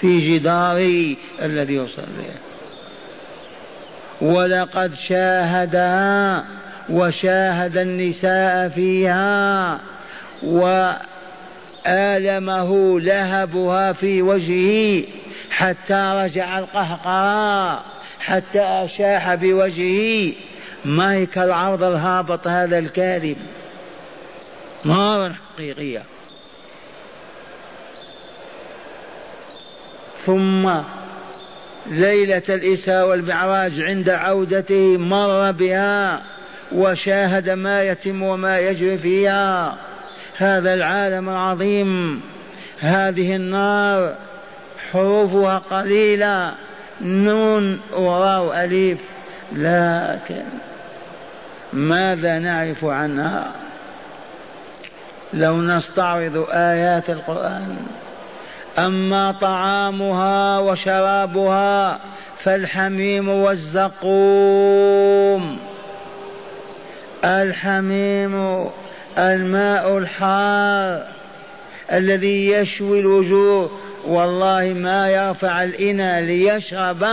في 0.00 0.38
جداري 0.38 1.18
الذي 1.42 1.74
يصلي. 1.74 2.30
ولقد 4.20 4.94
شاهدها 4.94 6.44
وشاهد 6.88 7.76
النساء 7.76 8.68
فيها 8.68 9.80
وآلمه 11.86 13.00
لهبها 13.00 13.92
في 13.92 14.22
وجهه 14.22 15.04
حتى 15.50 16.12
رجع 16.16 16.58
القهقرى 16.58 17.84
حتى 18.20 18.62
أشاح 18.62 19.34
بوجهه. 19.34 20.32
ما 20.84 21.12
هي 21.14 21.26
كالعرض 21.26 21.82
الهابط 21.82 22.46
هذا 22.46 22.78
الكاذب؟ 22.78 23.36
نار 24.84 25.32
حقيقية. 25.32 26.02
ثم 30.26 30.70
ليلة 31.86 32.42
الإسراء 32.48 33.08
والمعراج 33.08 33.80
عند 33.80 34.08
عودته 34.08 34.96
مر 34.98 35.50
بها 35.52 36.22
وشاهد 36.72 37.50
ما 37.50 37.82
يتم 37.82 38.22
وما 38.22 38.58
يجري 38.58 38.98
فيها. 38.98 39.78
هذا 40.40 40.74
العالم 40.74 41.28
العظيم. 41.28 42.22
هذه 42.80 43.36
النار 43.36 44.14
حروفها 44.92 45.58
قليلة 45.58 46.54
نون 47.00 47.80
وراو 47.92 48.52
أليف. 48.52 48.98
لكن 49.52 50.42
ماذا 51.72 52.38
نعرف 52.38 52.84
عنها؟ 52.84 53.52
لو 55.32 55.62
نستعرض 55.62 56.46
آيات 56.50 57.10
القرآن. 57.10 57.76
أما 58.78 59.32
طعامها 59.32 60.58
وشرابها 60.58 62.00
فالحميم 62.42 63.28
والزقوم. 63.28 64.00
الحميم 67.24 68.70
الماء 69.18 69.98
الحار 69.98 71.06
الذي 71.92 72.46
يشوي 72.48 73.00
الوجوه. 73.00 73.70
والله 74.04 74.74
ما 74.76 75.10
يرفع 75.10 75.64
الإناء 75.64 76.20
ليشرب 76.22 77.06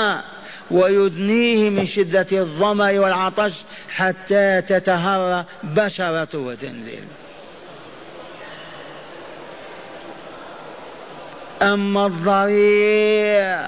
ويدنيه 0.72 1.70
من 1.70 1.88
شدة 1.88 2.28
الظمأ 2.32 3.00
والعطش 3.00 3.54
حتى 3.90 4.62
تتهرى 4.62 5.46
بشرته 5.64 6.40
وتنزل 6.40 7.04
أما 11.62 12.06
الضريع 12.06 13.68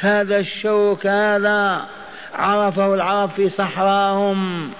هذا 0.00 0.38
الشوك 0.38 1.06
هذا 1.06 1.86
عرفه 2.34 2.94
العرب 2.94 3.30
في 3.30 3.48
صحراهم. 3.48 4.70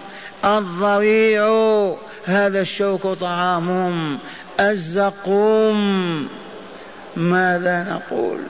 الضريع 0.44 1.46
هذا 2.26 2.60
الشوك 2.60 3.06
طعامهم 3.06 4.18
الزقوم. 4.60 6.28
ماذا 7.16 7.82
نقول؟ 7.82 8.40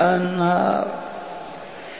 النار. 0.00 1.08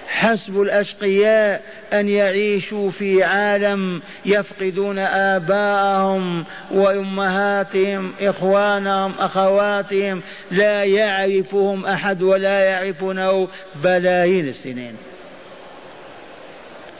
حسب 0.08 0.60
الأشقياء 0.60 1.62
أن 1.92 2.08
يعيشوا 2.08 2.90
في 2.90 3.24
عالم 3.24 4.02
يفقدون 4.26 4.98
آباءهم 4.98 6.44
وأمهاتهم 6.70 8.12
إخوانهم 8.20 9.14
أخواتهم. 9.18 10.22
لا 10.50 10.84
يعرفهم 10.84 11.86
أحد 11.86 12.22
ولا 12.22 12.64
يعرفونه 12.64 13.48
بلايين 13.82 14.48
السنين. 14.48 14.96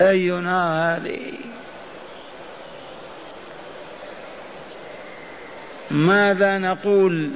اي 0.00 0.28
نار 0.30 0.96
هذه؟ 0.96 1.20
ماذا 5.90 6.58
نقول 6.58 7.30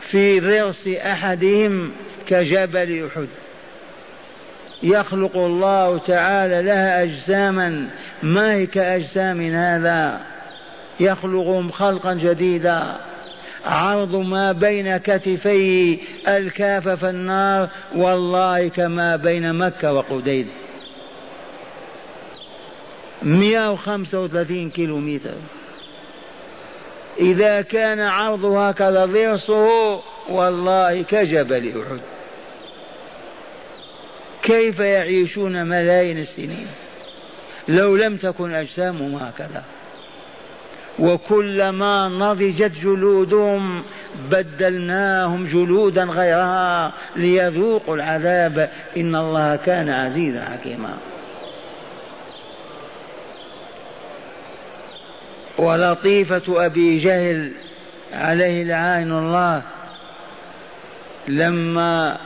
في 0.00 0.40
ضرس 0.40 0.88
أحدهم 0.88 1.92
كجبل 2.26 3.06
أحد؟ 3.06 3.28
يخلق 4.82 5.36
الله 5.36 5.98
تعالى 5.98 6.62
لها 6.62 7.02
أجساما. 7.02 7.88
ما 8.22 8.52
هي 8.54 8.66
كأجسام 8.66 9.40
هذا؟ 9.40 10.20
يخلقهم 11.00 11.70
خلقا 11.70 12.14
جديدا. 12.14 12.96
عرض 13.64 14.16
ما 14.16 14.52
بين 14.52 14.96
كتفي 14.96 15.98
الكاف 16.28 16.88
في 16.88 17.10
النار 17.10 17.68
والله 17.94 18.68
كما 18.68 19.16
بين 19.16 19.54
مكة 19.54 19.92
وقديد. 19.92 20.46
135 23.22 24.70
كيلو 24.70 24.98
متر 24.98 25.34
إذا 27.20 27.62
كان 27.62 28.00
عرضها 28.00 28.70
هكذا 28.70 29.04
ضرسه 29.04 30.00
والله 30.28 31.02
كجبل 31.02 31.82
أحد 31.82 32.00
كيف 34.42 34.78
يعيشون 34.78 35.66
ملايين 35.66 36.18
السنين؟ 36.18 36.66
لو 37.68 37.96
لم 37.96 38.16
تكن 38.16 38.54
أجسامهم 38.54 39.14
هكذا. 39.14 39.64
وكلما 40.98 42.08
نضجت 42.08 42.72
جلودهم 42.82 43.84
بدلناهم 44.30 45.46
جلودا 45.46 46.04
غيرها 46.04 46.92
ليذوقوا 47.16 47.96
العذاب. 47.96 48.70
إن 48.96 49.16
الله 49.16 49.56
كان 49.56 49.90
عزيزا 49.90 50.44
حكيما. 50.44 50.96
ولطيفة 55.58 56.66
أبي 56.66 56.98
جهل 56.98 57.52
عليه 58.12 58.64
لعائن 58.64 59.12
الله 59.12 59.62
لما 61.28 62.18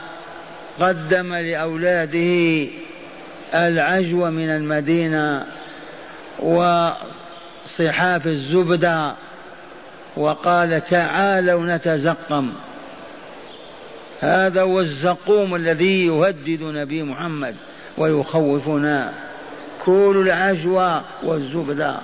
قدم 0.79 1.33
لأولاده 1.33 2.67
العجو 3.53 4.25
من 4.25 4.49
المدينة 4.49 5.45
وصحاف 6.39 8.27
الزبدة 8.27 9.15
وقال 10.17 10.83
تعالوا 10.83 11.75
نتزقم. 11.75 12.53
هذا 14.21 14.61
هو 14.61 14.79
الزقوم 14.79 15.55
الذي 15.55 16.07
يهدد 16.07 16.63
نبي 16.63 17.03
محمد 17.03 17.55
ويخوفنا. 17.97 19.13
كل 19.85 20.23
العجوة 20.25 21.01
والزبدة. 21.23 21.99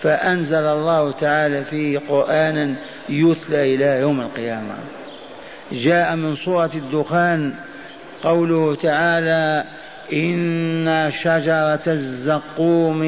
فأنزل 0.00 0.64
الله 0.64 1.12
تعالى 1.12 1.64
فيه 1.64 1.98
قرآنا 2.08 2.76
يتلى 3.08 3.74
إلى 3.74 4.00
يوم 4.00 4.20
القيامة. 4.20 4.74
جاء 5.72 6.16
من 6.16 6.36
سورة 6.36 6.70
الدخان 6.74 7.54
قوله 8.22 8.74
تعالى 8.74 9.64
إن 10.12 11.10
شجرة 11.10 11.82
الزقوم 11.86 13.02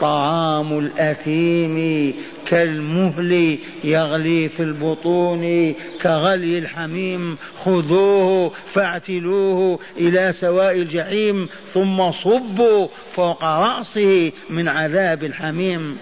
طعام 0.00 0.78
الأثيم 0.78 2.14
كالمهل 2.46 3.58
يغلي 3.84 4.48
في 4.48 4.62
البطون 4.62 5.74
كغلي 6.02 6.58
الحميم 6.58 7.38
خذوه 7.64 8.52
فاعتلوه 8.72 9.78
إلى 9.96 10.32
سواء 10.32 10.74
الجحيم 10.76 11.48
ثم 11.74 12.10
صبوا 12.12 12.88
فوق 13.12 13.44
رأسه 13.44 14.32
من 14.50 14.68
عذاب 14.68 15.24
الحميم. 15.24 15.98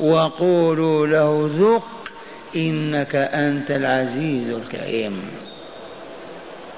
وقولوا 0.00 1.06
له 1.06 1.50
ذق 1.54 2.12
إنك 2.56 3.14
أنت 3.16 3.70
العزيز 3.70 4.48
الكريم. 4.48 5.22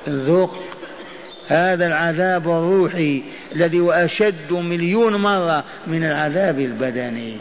ذق 0.08 0.81
هذا 1.48 1.86
العذاب 1.86 2.48
الروحي 2.48 3.22
الذي 3.54 3.80
هو 3.80 3.92
أشد 3.92 4.52
مليون 4.52 5.16
مرة 5.16 5.64
من 5.86 6.04
العذاب 6.04 6.58
البدني. 6.58 7.36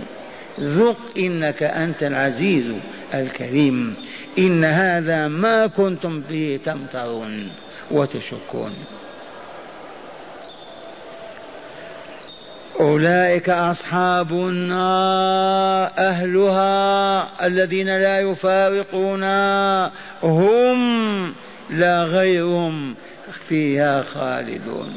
ذق 0.59 0.97
إنك 1.17 1.63
أنت 1.63 2.03
العزيز 2.03 2.65
الكريم. 3.13 3.95
إن 4.39 4.63
هذا 4.63 5.27
ما 5.27 5.67
كنتم 5.67 6.21
به 6.21 6.59
تمترون 6.63 7.51
وتشكون. 7.91 8.73
أولئك 12.79 13.49
أصحاب 13.49 14.31
النار 14.31 15.91
أهلها 15.97 17.27
الذين 17.47 17.87
لا 17.87 18.19
يفارقون 18.19 19.23
هم 20.23 21.33
لا 21.69 22.03
غيرهم. 22.03 22.95
فيها 23.51 24.03
خالدون. 24.03 24.93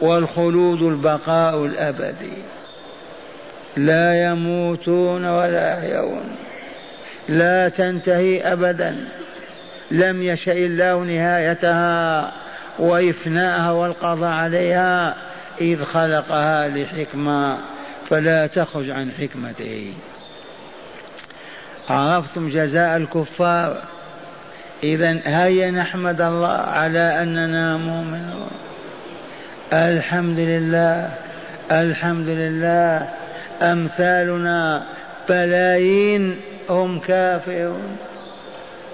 والخلود 0.00 0.82
البقاء 0.82 1.64
الأبدي. 1.64 2.42
لا 3.76 4.30
يموتون 4.30 5.26
ولا 5.26 5.72
يحيون 5.72 6.36
لا 7.28 7.68
تنتهي 7.68 8.52
أبدا. 8.52 9.08
لم 9.90 10.22
يشأ 10.22 10.52
الله 10.52 10.98
نهايتها 10.98 12.32
وإفناءها 12.78 13.70
والقضاء 13.70 14.32
عليها 14.32 15.16
إذ 15.60 15.84
خلقها 15.84 16.68
لحكمة 16.68 17.58
فلا 18.08 18.46
تخرج 18.46 18.90
عن 18.90 19.10
حكمته. 19.10 19.94
عرفتم 21.88 22.48
جزاء 22.48 22.96
الكفار؟ 22.96 23.82
إذا 24.82 25.20
هيا 25.24 25.70
نحمد 25.70 26.20
الله 26.20 26.48
على 26.48 27.22
أننا 27.22 27.76
مؤمنون. 27.76 28.50
الحمد 29.72 30.38
لله 30.38 31.10
الحمد 31.72 32.28
لله. 32.28 33.08
أمثالنا 33.62 34.86
بلايين 35.28 36.40
هم 36.70 37.00
كافرون 37.00 37.96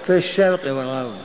في 0.07 0.17
الشرق 0.17 0.65
والغرب. 0.65 1.15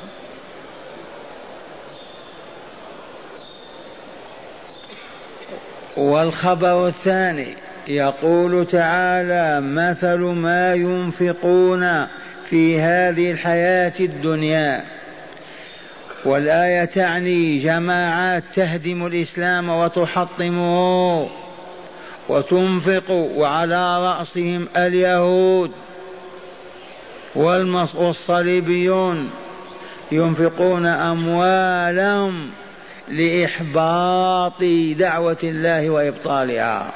والخبر 5.97 6.89
الثاني 6.89 7.57
يقول 7.89 8.67
تعالى 8.67 9.61
مثل 9.61 10.19
ما 10.19 10.75
ينفقون 10.75 12.07
في 12.53 12.81
هذه 12.81 13.31
الحياة 13.31 13.93
الدنيا. 14.01 14.85
والآية 16.25 16.85
تعني 16.85 17.59
جماعات 17.59 18.45
تهدم 18.55 19.07
الإسلام 19.07 19.69
وتحطمه 19.69 21.29
وتنفق 22.29 23.11
وعلى 23.11 23.99
رأسهم 23.99 24.69
اليهود 24.77 25.71
والصليبيون 27.95 29.31
ينفقون 30.13 30.87
أموالهم 30.87 32.51
لإحباط 33.09 34.65
دعوة 34.99 35.39
الله 35.43 35.91
وإبطالها. 35.91 36.93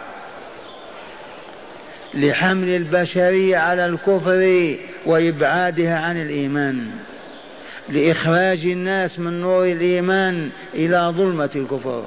لحمل 2.14 2.68
البشرية 2.68 3.56
على 3.56 3.86
الكفر 3.86 4.76
وإبعادها 5.06 5.98
عن 5.98 6.22
الإيمان 6.22 6.90
لإخراج 7.88 8.66
الناس 8.66 9.18
من 9.18 9.40
نور 9.40 9.64
الإيمان 9.66 10.50
إلى 10.74 11.12
ظلمة 11.16 11.50
الكفر. 11.56 12.04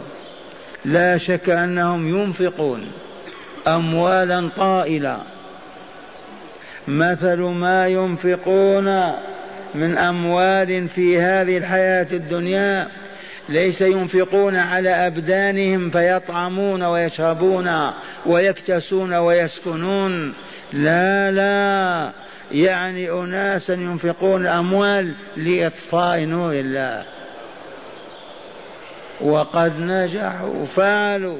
لا 0.85 1.17
شك 1.17 1.49
أنهم 1.49 2.21
ينفقون 2.21 2.87
أموالا 3.67 4.49
طائلة. 4.57 5.17
مثل 6.87 7.39
ما 7.39 7.87
ينفقون 7.87 8.85
من 9.75 9.97
أموال 9.97 10.87
في 10.89 11.21
هذه 11.21 11.57
الحياة 11.57 12.07
الدنيا 12.11 12.87
ليس 13.49 13.81
ينفقون 13.81 14.55
على 14.55 14.89
أبدانهم 14.89 15.89
فيطعمون 15.89 16.83
ويشربون 16.83 17.91
ويكتسون 18.25 19.13
ويسكنون. 19.13 20.33
لا 20.73 21.31
لا. 21.31 22.11
يعني 22.51 23.11
أناسا 23.11 23.73
ينفقون 23.73 24.41
الأموال 24.41 25.15
لإطفاء 25.37 26.19
نور 26.19 26.53
الله. 26.53 27.05
وقد 29.21 29.79
نجحوا 29.79 30.65
فعلوا 30.65 31.37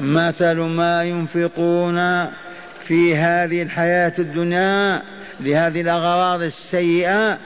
مثل 0.00 0.56
ما 0.56 1.02
ينفقون 1.02 2.26
في 2.80 3.16
هذه 3.16 3.62
الحياة 3.62 4.12
الدنيا 4.18 5.02
لهذه 5.40 5.80
الأغراض 5.80 6.42
السيئة 6.42 7.38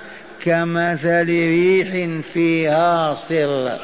كمثل 0.44 1.26
ريح 1.26 2.20
فيها 2.32 3.14
صر 3.14 3.78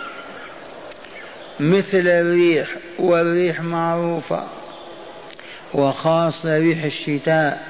مثل 1.60 2.06
الريح 2.06 2.68
والريح 2.98 3.60
معروفة. 3.60 4.44
وخاصة 5.74 6.58
ريح 6.58 6.84
الشتاء 6.84 7.66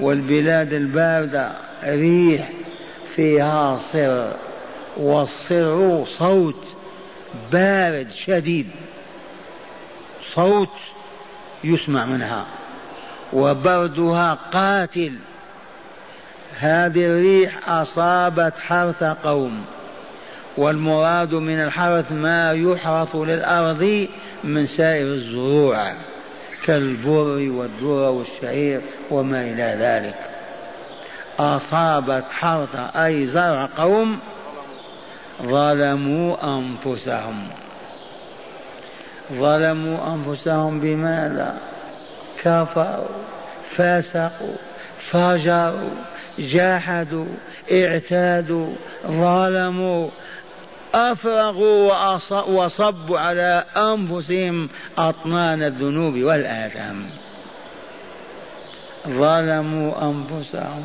والبلاد 0.00 0.72
الباردة 0.72 1.52
ريح 1.84 2.48
فيها 3.14 3.76
صر 3.76 4.36
والصر 4.96 6.04
صوت 6.04 6.64
بارد 7.52 8.10
شديد 8.10 8.70
صوت 10.34 10.76
يسمع 11.64 12.04
منها 12.06 12.46
وبردها 13.32 14.38
قاتل. 14.52 15.12
هذه 16.58 17.06
الريح 17.06 17.68
أصابت 17.68 18.58
حرث 18.58 19.04
قوم 19.04 19.64
والمراد 20.56 21.34
من 21.34 21.58
الحرث 21.58 22.12
ما 22.12 22.52
يحرث 22.52 23.16
للأرض 23.16 24.08
من 24.44 24.66
سائر 24.66 25.06
الزروع. 25.06 25.92
كالبر 26.64 27.50
والذرة 27.50 28.10
والشعير 28.10 28.80
وما 29.10 29.40
إلى 29.40 29.76
ذلك. 29.80 30.14
أصابت 31.38 32.24
حرث 32.30 32.96
أي 32.96 33.26
زرع 33.26 33.68
قوم 33.76 34.18
ظلموا 35.42 36.58
أنفسهم. 36.58 37.48
ظلموا 39.32 40.14
أنفسهم 40.14 40.80
بماذا؟ 40.80 41.54
كفروا 42.42 43.22
فسقوا 43.70 44.56
فجروا 44.98 45.90
جاحدوا 46.38 47.26
اعتادوا 47.72 48.72
ظلموا. 49.06 50.08
أفرغوا 50.94 52.14
وصبوا 52.48 53.18
على 53.18 53.64
أنفسهم 53.76 54.68
أطنان 54.98 55.62
الذنوب 55.62 56.14
والآثام. 56.18 57.06
ظلموا 59.08 60.10
أنفسهم. 60.10 60.82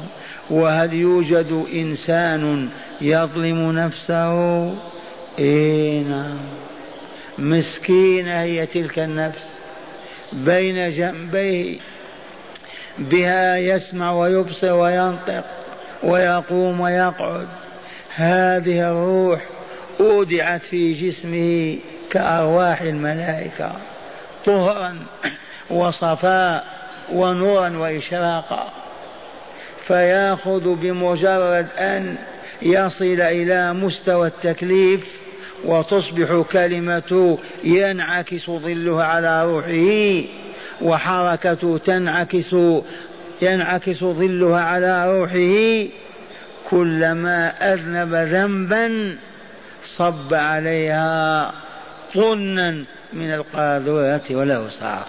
وهل 0.49 0.93
يوجد 0.93 1.65
إنسان 1.73 2.69
يظلم 3.01 3.71
نفسه؟ 3.71 4.73
إيه 5.39 6.03
نعم. 6.03 6.37
مسكينة 7.37 8.41
هي 8.41 8.65
تلك 8.65 8.99
النفس. 8.99 9.43
بين 10.33 10.89
جنبيه 10.89 11.79
بها 12.97 13.57
يسمع 13.57 14.11
ويبصر 14.11 14.73
وينطق 14.73 15.43
ويقوم 16.03 16.79
ويقعد. 16.79 17.47
هذه 18.15 18.89
الروح 18.91 19.56
أودعت 19.99 20.61
في 20.61 20.93
جسمه 20.93 21.77
كأرواح 22.09 22.81
الملائكة 22.81 23.71
طهرا 24.45 24.95
وصفاء 25.69 26.63
ونورا 27.13 27.77
وإشراقا. 27.77 28.73
فيأخذ 29.87 30.75
بمجرد 30.75 31.67
أن 31.77 32.15
يصل 32.61 33.21
إلى 33.21 33.73
مستوى 33.73 34.27
التكليف 34.27 35.17
وتصبح 35.65 36.45
كلمته 36.51 37.37
ينعكس 37.63 38.49
ظلها 38.49 39.03
على 39.03 39.45
روحه 39.45 40.27
وحركته 40.81 41.77
تنعكس 41.77 42.55
ينعكس 43.41 44.03
ظلها 44.03 44.61
على 44.61 45.19
روحه. 45.19 45.87
كلما 46.69 47.73
أذنب 47.73 48.13
ذنبا 48.13 49.17
صب 49.95 50.33
عليها 50.33 51.51
طنا 52.13 52.83
من 53.13 53.33
القاذورة 53.33 54.21
والأوساخ. 54.31 55.07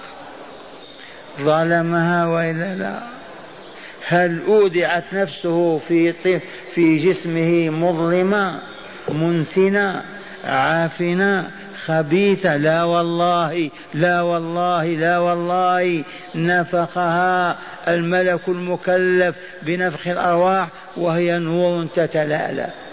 ظلمها 1.40 2.26
وإلا 2.26 2.74
لا. 2.74 2.98
هل 4.08 4.42
أودعت 4.46 5.04
نفسه 5.12 5.78
في 5.78 6.12
في 6.74 6.98
جسمه 6.98 7.70
مظلمة 7.70 8.60
منتنة 9.08 10.02
عافنة 10.44 11.50
خبيثة؟ 11.84 12.56
لا 12.56 12.84
والله 12.84 13.70
لا 13.94 14.20
والله 14.20 14.84
لا 14.84 15.18
والله. 15.18 16.04
نفخها 16.34 17.56
الملك 17.88 18.48
المكلف 18.48 19.36
بنفخ 19.62 20.08
الأرواح 20.08 20.68
وهي 20.96 21.38
نور 21.38 21.86
تتلألأ 21.94 22.87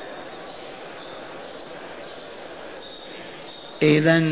إذا 3.85 4.23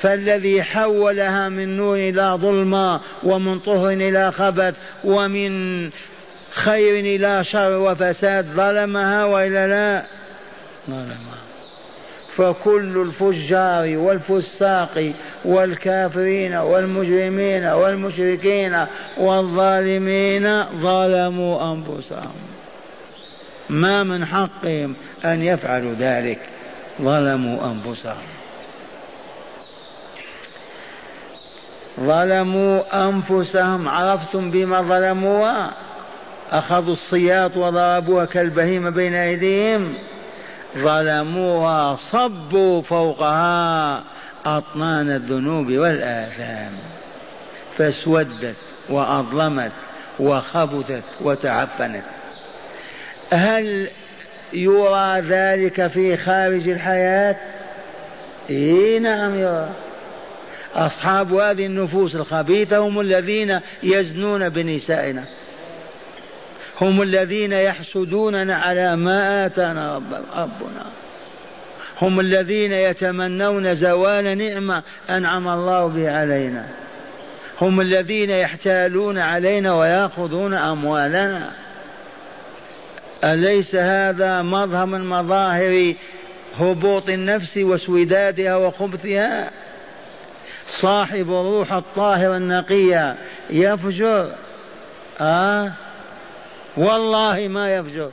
فالذي 0.00 0.62
حولها 0.62 1.48
من 1.48 1.76
نور 1.76 1.96
إلى 1.96 2.38
ظلمة 2.40 3.00
ومن 3.22 3.58
طهر 3.58 3.90
إلى 3.90 4.32
خبث 4.32 4.74
ومن 5.04 5.84
خير 6.50 7.00
إلى 7.00 7.44
شر 7.44 7.78
وفساد 7.78 8.46
ظلمها 8.46 9.24
وإلا 9.24 9.66
لا؟ 9.66 10.06
ظلمها. 10.86 11.40
فكل 12.28 13.02
الفجار 13.06 13.96
والفساق 13.96 15.12
والكافرين 15.44 16.54
والمجرمين 16.54 17.64
والمشركين 17.64 18.86
والظالمين 19.18 20.64
ظلموا 20.64 21.72
أنفسهم. 21.72 22.36
ما 23.70 24.02
من 24.02 24.24
حقهم 24.24 24.94
أن 25.24 25.42
يفعلوا 25.42 25.94
ذلك. 25.94 26.38
ظلموا 27.02 27.72
أنفسهم. 27.72 28.39
ظلموا 32.02 33.08
أنفسهم 33.08 33.88
عرفتم 33.88 34.50
بما 34.50 34.82
ظلموها 34.82 35.72
أخذوا 36.52 36.92
الصياط 36.92 37.56
وضربوها 37.56 38.24
كالبهيمة 38.24 38.90
بين 38.90 39.14
أيديهم. 39.14 39.94
ظلموها 40.78 41.96
صبوا 41.96 42.82
فوقها 42.82 44.04
أطنان 44.46 45.10
الذنوب 45.10 45.72
والآثام. 45.72 46.72
فاسودت 47.78 48.56
وأظلمت 48.88 49.72
وخبثت 50.20 51.04
وتعفنت 51.20 52.04
هل 53.32 53.90
يرى 54.52 55.20
ذلك 55.20 55.86
في 55.86 56.16
خارج 56.16 56.68
الحياة؟ 56.68 57.36
إيه 58.50 58.98
نعم 58.98 59.34
يرى. 59.34 59.68
أصحاب 60.74 61.34
هذه 61.34 61.66
النفوس 61.66 62.14
الخبيثة 62.14 62.78
هم 62.78 63.00
الذين 63.00 63.60
يزنون 63.82 64.48
بنسائنا. 64.48 65.24
هم 66.80 67.02
الذين 67.02 67.52
يحسدوننا 67.52 68.56
على 68.56 68.96
ما 68.96 69.46
آتانا 69.46 69.94
ربنا. 70.34 70.86
هم 72.02 72.20
الذين 72.20 72.72
يتمنون 72.72 73.74
زوال 73.74 74.38
نعمة 74.38 74.82
أنعم 75.10 75.48
الله 75.48 75.86
بها 75.86 76.20
علينا. 76.20 76.66
هم 77.60 77.80
الذين 77.80 78.30
يحتالون 78.30 79.18
علينا 79.18 79.74
ويأخذون 79.74 80.54
أموالنا. 80.54 81.50
أليس 83.24 83.74
هذا 83.74 84.42
مظهر 84.42 84.86
من 84.86 85.04
مظاهر 85.08 85.94
هبوط 86.58 87.08
النفس 87.08 87.56
وسودادها 87.56 88.56
وخبثها؟ 88.56 89.50
صاحب 90.70 91.30
الروح 91.30 91.72
الطاهرة 91.72 92.36
النقية. 92.36 93.16
يفجر. 93.50 94.32
آه؟ 95.20 95.72
والله 96.76 97.48
ما 97.48 97.74
يفجر. 97.74 98.10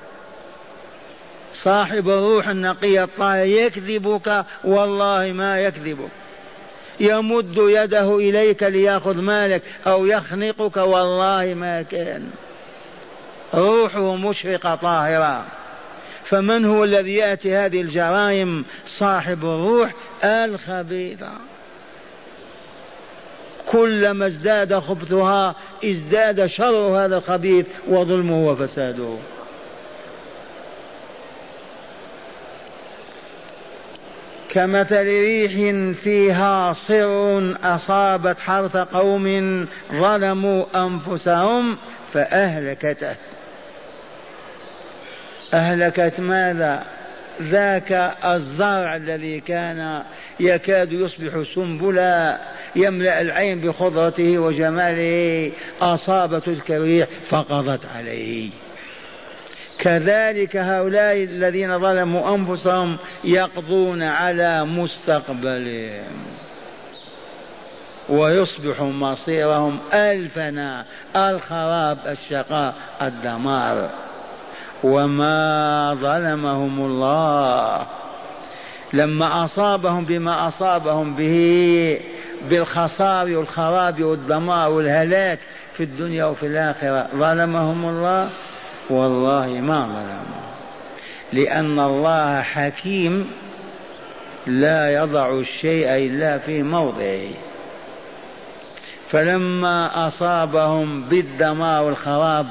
صاحب 1.54 2.10
الروح 2.10 2.48
النقية 2.48 3.04
الطاهر. 3.04 3.46
يكذبك. 3.46 4.46
والله 4.63 5.32
ما 5.32 5.60
يكذبك. 5.60 6.10
يمد 7.00 7.58
يده 7.58 8.15
إليك 8.15 8.63
ليأخذ 8.63 9.15
مالك 9.15 9.62
أو 9.88 10.06
يخنقك. 10.06 10.78
والله 10.78 11.54
ما 11.54 11.82
كان. 11.82 12.30
روحه 13.54 14.15
مشرقة 14.15 14.76
طاهرة. 14.76 15.46
فمن 16.30 16.65
هو 16.65 16.84
الذي 16.84 17.15
يأتي 17.15 17.56
هذه 17.56 17.82
الجرائم؟ 17.82 18.65
صاحب 18.86 19.46
الروح 19.46 19.91
الخبيثة. 20.24 21.32
كلما 23.67 24.27
ازداد 24.27 24.80
خبثها 24.80 25.56
ازداد 25.86 26.47
شر 26.47 26.75
هذا 26.75 27.15
الخبيث 27.15 27.65
وظلمه 27.88 28.47
وفساده. 28.47 29.15
كمثل 34.49 35.03
ريح 35.03 35.51
فيها 36.03 36.73
صر 36.73 37.58
أصابت 37.63 38.39
حرث 38.39 38.77
قوم 38.77 39.67
ظلموا 39.93 40.65
أنفسهم 40.75 41.77
فأهلكته. 42.13 43.15
أهلكت 45.53 46.19
ماذا؟ 46.19 46.96
ذاك 47.41 47.91
الزرع 48.26 48.95
الذي 48.95 49.39
كان 49.39 50.04
يكاد 50.39 50.91
يصبح 50.91 51.54
سنبلا 51.56 52.39
يملأ 52.76 53.21
العين 53.21 53.62
بخضرته 53.62 54.38
وجماله 54.38 55.52
اصاب 55.82 56.39
تلك 56.39 56.71
الريح 56.71 57.08
فقضت 57.26 57.82
عليه. 57.95 58.50
كذلك 59.80 60.58
هؤلاء 60.58 61.23
الذين 61.23 61.80
ظلموا 61.80 62.36
أنفسهم 62.36 62.97
يقضون 63.23 64.04
على 64.04 64.65
مستقبلهم. 64.65 66.26
ويصبح 68.10 68.82
مصيرهم 68.82 69.80
ألفنا 69.93 70.86
الخراب 71.15 71.97
الشقاء 72.08 72.76
الدمار. 73.02 74.06
وما 74.84 75.94
ظلمهم 75.94 76.86
الله. 76.86 77.88
لما 78.94 79.46
أصابهم 79.46 80.06
بما 80.06 80.48
أصابهم 80.48 81.13
به 81.13 82.00
بالخسار 82.50 83.38
والخراب 83.38 84.04
والدمار 84.04 84.71
والهلاك 84.71 85.40
في 85.73 85.84
الدنيا 85.84 86.25
وفي 86.25 86.48
الآخرة 86.48 87.08
ظلمهم 87.15 87.90
الله؟ 87.90 88.30
والله 88.90 89.48
ما 89.48 89.80
ظلمهم. 89.80 90.48
لأن 91.34 91.80
الله 91.80 92.42
حكيم 92.42 93.32
لا 94.48 94.94
يضع 94.94 95.40
الشيء 95.40 95.88
إلا 95.88 96.38
في 96.38 96.63
موضعه. 96.63 97.30
فلما 99.10 100.08
أصابهم 100.08 101.04
بالدمار 101.04 101.84
والخراب 101.84 102.48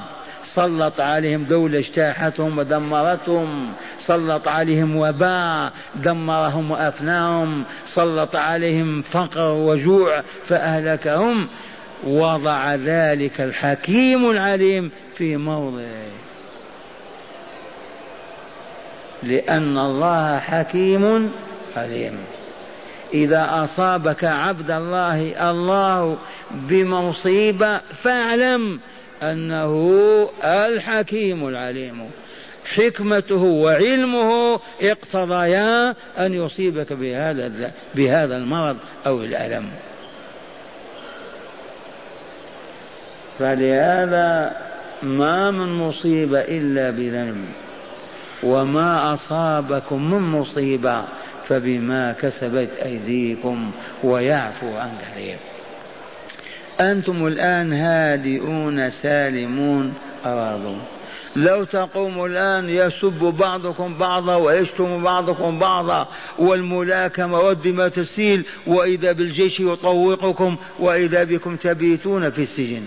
سلط 0.46 1.00
عليهم 1.00 1.44
دولة 1.44 1.78
اجتاحتهم 1.78 2.58
ودمرتهم. 2.58 3.72
سلط 3.98 4.48
عليهم 4.48 4.96
وباء 4.96 5.72
دمرهم 5.94 6.70
وأفناهم. 6.70 7.64
سلط 7.86 8.36
عليهم 8.36 9.02
فقر 9.02 9.50
وجوع 9.50 10.22
فأهلكهم. 10.48 11.48
وضع 12.04 12.74
ذلك 12.74 13.40
الحكيم 13.40 14.30
العليم 14.30 14.90
في 15.16 15.36
موضعه 15.36 16.06
لأن 19.22 19.78
الله 19.78 20.38
حكيم 20.38 21.30
عليم. 21.76 22.18
إذا 23.14 23.64
أصابك 23.64 24.24
عبد 24.24 24.70
الله 24.70 25.50
الله 25.50 26.16
بمصيبة 26.50 27.80
فاعلم 28.02 28.80
أنه 29.22 30.28
الحكيم 30.44 31.48
العليم. 31.48 32.10
حكمته 32.74 33.42
وعلمه 33.42 34.60
اقتضيا 34.82 35.94
أن 36.18 36.34
يصيبك 36.34 36.92
بهذا 36.92 37.72
بهذا 37.94 38.36
المرض 38.36 38.76
أو 39.06 39.20
الألم. 39.20 39.70
فلهذا 43.38 44.56
ما 45.02 45.50
من 45.50 45.72
مصيبة 45.72 46.40
إلا 46.40 46.90
بذنب 46.90 47.44
وما 48.42 49.14
أصابكم 49.14 50.10
من 50.10 50.20
مصيبة 50.20 51.04
فبما 51.44 52.12
كسبت 52.12 52.70
أيديكم 52.84 53.70
ويعفو 54.04 54.76
عن 54.76 54.90
كثير. 55.02 55.36
أنتم 56.80 57.26
الآن 57.26 57.72
هادئون 57.72 58.90
سالمون 58.90 59.94
أراضون 60.26 60.80
لو 61.36 61.64
تقوم 61.64 62.24
الآن 62.24 62.68
يسب 62.68 63.34
بعضكم 63.38 63.94
بعضا 63.98 64.36
ويشتم 64.36 65.02
بعضكم 65.02 65.58
بعضا 65.58 66.08
والملاكمة 66.38 67.40
والدماء 67.40 67.88
تسيل 67.88 68.44
وإذا 68.66 69.12
بالجيش 69.12 69.60
يطوقكم 69.60 70.56
وإذا 70.78 71.24
بكم 71.24 71.56
تبيتون 71.56 72.30
في 72.30 72.42
السجن. 72.42 72.82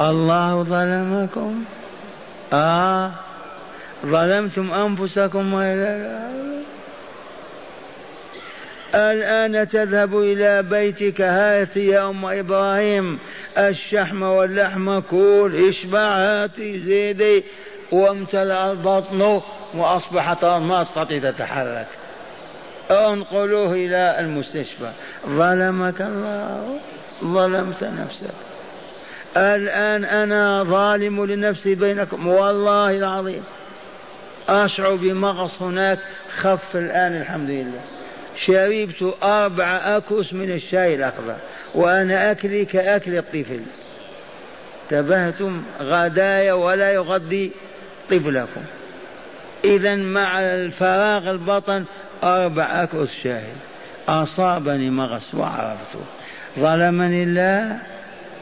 الله 0.00 0.62
ظلمكم. 0.62 1.64
آه. 2.52 3.10
ظلمتم 4.06 4.72
أنفسكم 4.72 5.52
وإلى 5.52 6.20
الآن 8.94 9.68
تذهب 9.68 10.18
إلى 10.18 10.62
بيتك. 10.62 11.20
هات 11.20 11.76
يا 11.76 12.10
أم 12.10 12.26
إبراهيم 12.26 13.18
الشحم 13.58 14.22
واللحم 14.22 15.00
كول 15.00 15.68
اشبع 15.68 15.98
هاتي 15.98 16.78
زيدي. 16.78 17.44
وامتلأ 17.92 18.72
البطن 18.72 19.40
وأصبحت 19.74 20.44
ما 20.44 20.82
تستطيع 20.82 21.30
تتحرك. 21.30 21.86
انقلوه 22.90 23.72
إلى 23.72 24.16
المستشفى. 24.18 24.90
ظلمك 25.26 26.00
الله. 26.00 26.78
ظلمت 27.24 27.84
نفسك. 27.84 28.34
الآن 29.36 30.04
أنا 30.04 30.64
ظالم 30.64 31.24
لنفسي 31.24 31.74
بينكم. 31.74 32.26
والله 32.26 32.90
العظيم. 32.90 33.42
أشعر 34.48 34.94
بمغص 34.94 35.62
هناك. 35.62 35.98
خف 36.30 36.76
الآن 36.76 37.16
الحمد 37.16 37.50
لله. 37.50 37.99
شربت 38.46 39.14
أربع 39.22 39.80
أكس 39.84 40.32
من 40.32 40.50
الشاي 40.50 40.94
الأخضر 40.94 41.36
وأنا 41.74 42.30
أكلي 42.30 42.64
كأكل 42.64 43.16
الطفل. 43.16 43.60
تبهتم 44.88 45.62
غدايا 45.80 46.52
ولا 46.52 46.92
يغذي 46.92 47.52
طفلكم. 48.10 48.62
إذا 49.64 49.94
مع 49.96 50.40
الفراغ 50.40 51.30
البطن 51.30 51.84
أربع 52.24 52.64
أكس 52.64 53.08
شاي. 53.22 53.52
أصابني 54.08 54.90
مغص 54.90 55.34
وعرفته. 55.34 56.00
ظلمني 56.58 57.22
الله 57.22 57.78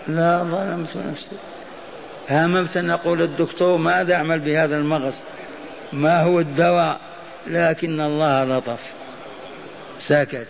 لا 0.09 0.39
ظلمت 0.39 0.97
نفسي. 0.97 1.37
هممت 2.31 2.77
أن 2.77 2.91
أقول 2.91 3.23
الدكتور 3.23 3.79
ماذا 3.79 4.15
أعمل 4.15 4.41
بهذا 4.41 4.77
المغص؟ 4.77 5.21
ما 5.93 6.23
هو 6.23 6.41
الدواء؟ 6.41 7.01
لكن 7.47 8.01
الله 8.01 8.45
لطف. 8.45 8.98
سكت 10.01 10.49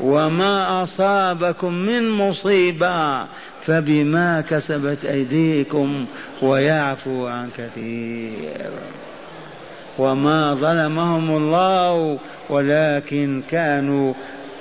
وما 0.00 0.82
أصابكم 0.82 1.72
من 1.72 2.10
مصيبة 2.10 3.26
فبما 3.66 4.40
كسبت 4.40 5.04
أيديكم 5.04 6.06
ويعفو 6.42 7.26
عن 7.26 7.50
كثير. 7.58 8.70
وما 9.98 10.54
ظلمهم 10.54 11.36
الله 11.36 12.18
ولكن 12.48 13.42
كانوا 13.50 14.14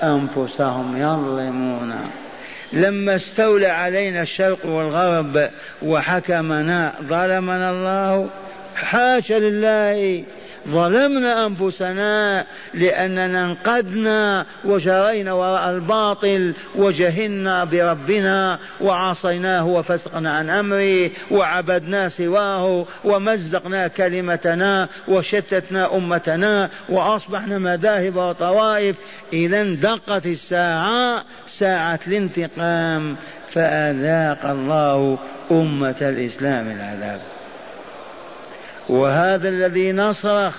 أنفسهم 0.04 0.98
يظلمون. 0.98 1.94
لما 2.74 3.16
استولى 3.16 3.68
علينا 3.68 4.22
الشرق 4.22 4.66
والغرب 4.66 5.50
وحكمنا 5.82 6.94
ظلمنا 7.02 7.70
الله 7.70 8.30
حاشا 8.76 9.34
لله 9.34 10.24
ظلمنا 10.70 11.46
أنفسنا 11.46 12.46
لأننا 12.74 13.46
انقدنا 13.46 14.46
وجرينا 14.66 15.34
وراء 15.34 15.70
الباطل 15.70 16.54
وجهلنا 16.76 17.64
بربنا 17.64 18.60
وعصيناه 18.82 19.66
وفسقنا 19.66 20.38
عن 20.38 20.50
أمره 20.50 21.12
وعبدنا 21.32 22.10
سواه 22.10 22.86
ومزقنا 23.04 23.88
كلمتنا 23.88 24.88
وشتتنا 25.08 25.96
أمتنا 25.96 26.70
وأصبحنا 26.90 27.58
مذاهب 27.60 28.16
وطوائف. 28.16 28.96
إذا 29.34 29.64
دقت 29.64 30.26
الساعة 30.26 31.24
ساعة 31.48 32.00
الانتقام 32.08 33.16
فأذاق 33.50 34.46
الله 34.46 35.18
أمة 35.52 35.96
الإسلام 36.02 36.72
العذاب. 36.72 37.35
وهذا 38.90 39.50
الذي 39.50 39.92
نصرخ 39.92 40.56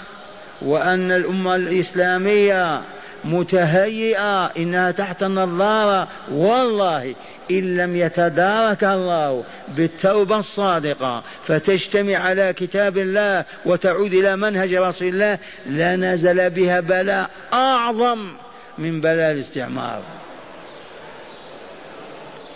وأن 0.62 1.12
الأمة 1.12 1.56
الإسلامية 1.56 2.82
متهيئة 3.24 4.46
إنها 4.46 4.90
تحت 4.90 5.22
النظارة 5.22 6.08
والله 6.32 7.14
إن 7.50 7.76
لم 7.76 7.96
يتدارك 7.96 8.84
الله 8.84 9.44
بالتوبة 9.68 10.38
الصادقة 10.38 11.22
فتجتمع 11.46 12.16
على 12.16 12.52
كتاب 12.52 12.98
الله 12.98 13.44
وتعود 13.64 14.12
إلى 14.12 14.36
منهج 14.36 14.74
رسول 14.74 15.08
الله 15.08 15.38
لنزل 15.66 16.50
بها 16.50 16.80
بلاء 16.80 17.30
أعظم 17.52 18.32
من 18.78 19.00
بلاء 19.00 19.32
الاستعمار. 19.32 20.02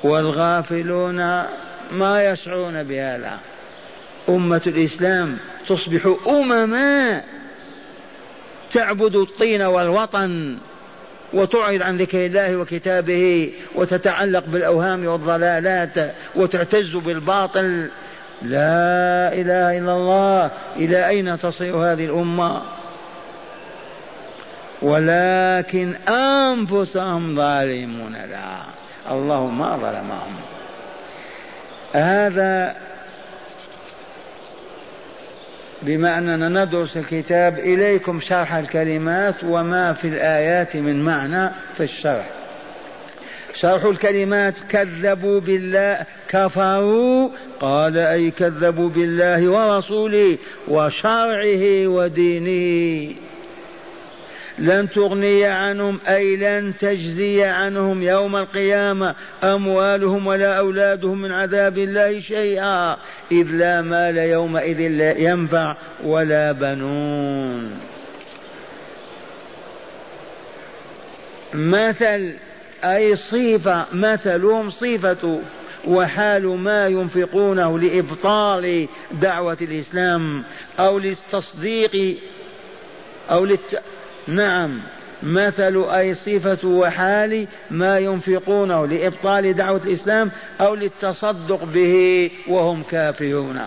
والغافلون 0.05 1.17
ما 1.93 2.25
يشعرون 2.31 2.83
بهذا. 2.83 3.39
أمة 4.29 4.63
الإسلام 4.67 5.39
تصبح 5.71 6.17
أمما. 6.29 7.23
تعبد 8.73 9.17
الطين 9.17 9.63
والوطن 9.63 10.59
وتعرض 11.33 11.83
عن 11.83 11.97
ذكر 11.97 12.27
الله 12.27 12.57
وكتابه 12.57 13.53
وتتعلق 13.75 14.45
بالأوهام 14.47 15.07
والضلالات 15.07 16.15
وتعتز 16.35 16.97
بالباطل. 16.97 17.91
لا 18.43 19.33
إله 19.33 19.79
إلا 19.79 19.93
الله. 19.93 20.51
إلى 20.77 21.09
أين 21.09 21.39
تصير 21.39 21.77
هذه 21.77 22.05
الأمة؟ 22.05 22.63
ولكن 24.83 25.95
أنفسهم 26.09 27.37
ظالمون. 27.37 28.13
لا. 28.13 28.57
الله 29.11 29.47
ما 29.47 29.77
ظلمهم. 29.77 30.37
هذا 31.93 32.90
بما 35.83 36.19
أننا 36.19 36.65
ندرس 36.65 36.97
الكتاب 36.97 37.59
إليكم 37.59 38.21
شرح 38.21 38.55
الكلمات 38.55 39.35
وما 39.45 39.93
في 39.93 40.09
الآيات 40.09 40.77
من 40.77 41.05
معنى 41.05 41.51
في 41.77 41.83
الشرح. 41.83 42.31
شرح 43.55 43.85
الكلمات 43.85 44.55
كذبوا 44.69 45.41
بالله 45.41 46.07
كفروا 46.29 47.29
قال 47.61 47.99
أي 47.99 48.31
كذبوا 48.31 48.89
بالله 48.89 49.49
ورسوله 49.49 50.39
وشرعه 50.69 51.87
ودينه. 51.87 53.15
لن 54.61 54.91
تغني 54.91 55.45
عنهم 55.45 55.99
أي 56.09 56.37
لن 56.37 56.73
تجزي 56.79 57.45
عنهم 57.45 58.03
يوم 58.03 58.37
القيامة 58.37 59.15
أموالهم 59.45 60.27
ولا 60.27 60.59
أولادهم 60.59 61.23
من 61.23 61.33
عذاب 61.33 61.79
الله 61.79 62.21
شيئا 62.21 62.97
إذ 63.33 63.47
لا 63.51 63.83
مال 63.83 64.17
يومئذ 64.17 64.89
لا 64.89 65.19
ينفع 65.19 65.77
ولا 66.05 66.53
بنون. 66.53 67.81
مثل 71.55 72.33
أي 72.85 73.17
صفة 73.17 73.87
مثلهم 73.93 74.71
صفة 74.71 75.41
وحال 75.89 76.47
ما 76.47 76.87
ينفقونه 76.87 77.79
لإبطال 77.79 78.89
دعوة 79.13 79.57
الإسلام 79.63 80.43
أو 80.79 80.99
للتصديق 80.99 82.17
أو 83.31 83.45
للت... 83.45 83.83
نعم 84.31 84.81
مثل 85.23 85.85
أي 85.91 86.15
صفة 86.15 86.69
وحال 86.69 87.47
ما 87.71 87.99
ينفقونه 87.99 88.87
لإبطال 88.87 89.55
دعوة 89.55 89.81
الإسلام 89.85 90.31
أو 90.61 90.75
للتصدق 90.75 91.65
به 91.65 92.31
وهم 92.49 92.83
كافرون. 92.83 93.61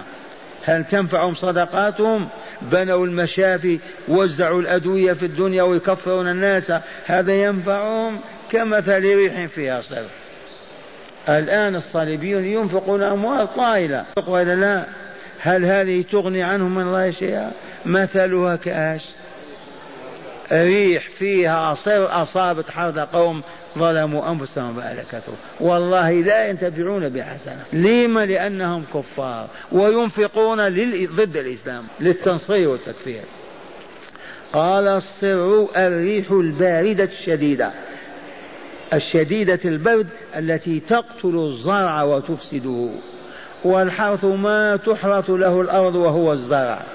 هل 0.65 0.83
تنفعهم 0.83 1.35
صدقاتهم؟ 1.35 2.27
بنوا 2.61 3.05
المشافي 3.05 3.79
وزعوا 4.07 4.61
الأدوية 4.61 5.13
في 5.13 5.25
الدنيا 5.25 5.63
ويكفرون 5.63 6.27
الناس. 6.27 6.73
هذا 7.05 7.33
ينفعهم 7.33 8.19
كمثل 8.51 9.01
ريح 9.01 9.45
فيها 9.45 9.81
صر 9.81 10.05
الآن 11.29 11.75
الصليبيون 11.75 12.45
ينفقون 12.45 13.03
أموال 13.03 13.53
طائلة. 13.53 14.05
ولا 14.27 14.55
لا؟ 14.55 14.85
هل 15.39 15.65
هذه 15.65 16.03
تغني 16.11 16.43
عنهم 16.43 16.75
من 16.75 16.81
الله 16.81 17.11
شيئا؟ 17.11 17.51
مثلها 17.85 18.55
كأش. 18.55 19.01
ريح 20.53 21.09
فيها 21.09 21.75
صر 21.75 22.21
أصابت 22.23 22.69
حرث 22.69 22.97
قوم 22.97 23.41
ظلموا 23.77 24.31
أنفسهم 24.31 24.73
فأهلكته 24.73 25.33
والله 25.59 26.11
لا 26.11 26.49
ينتفعون 26.49 27.09
بحسنة. 27.09 27.63
لما 27.73 28.25
لأنهم 28.25 28.83
كفار. 28.93 29.47
وينفقون 29.71 30.69
ضد 31.15 31.37
الإسلام 31.37 31.83
للتنصير 31.99 32.69
والتكفير. 32.69 33.21
قال 34.53 34.87
الصر 34.87 35.65
الريح 35.77 36.31
الباردة 36.31 37.03
الشديدة. 37.03 37.71
الشديدة 38.93 39.59
البرد 39.65 40.07
التي 40.35 40.79
تقتل 40.79 41.35
الزرع 41.35 42.03
وتفسده. 42.03 42.89
والحرث 43.63 44.25
ما 44.25 44.75
تحرث 44.75 45.29
له 45.29 45.61
الأرض 45.61 45.95
وهو 45.95 46.33
الزرع. 46.33 46.85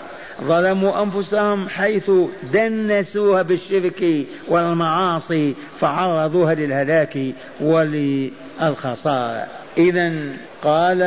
ظلموا 0.43 1.03
أنفسهم 1.03 1.69
حيث 1.69 2.11
دنسوها 2.53 3.43
بالشرك 3.43 4.27
والمعاصي 4.49 5.55
فعرضوها 5.81 6.55
للهلاك 6.55 7.19
وللخسارة. 7.61 9.47
إذا 9.79 10.13
قال 10.63 10.99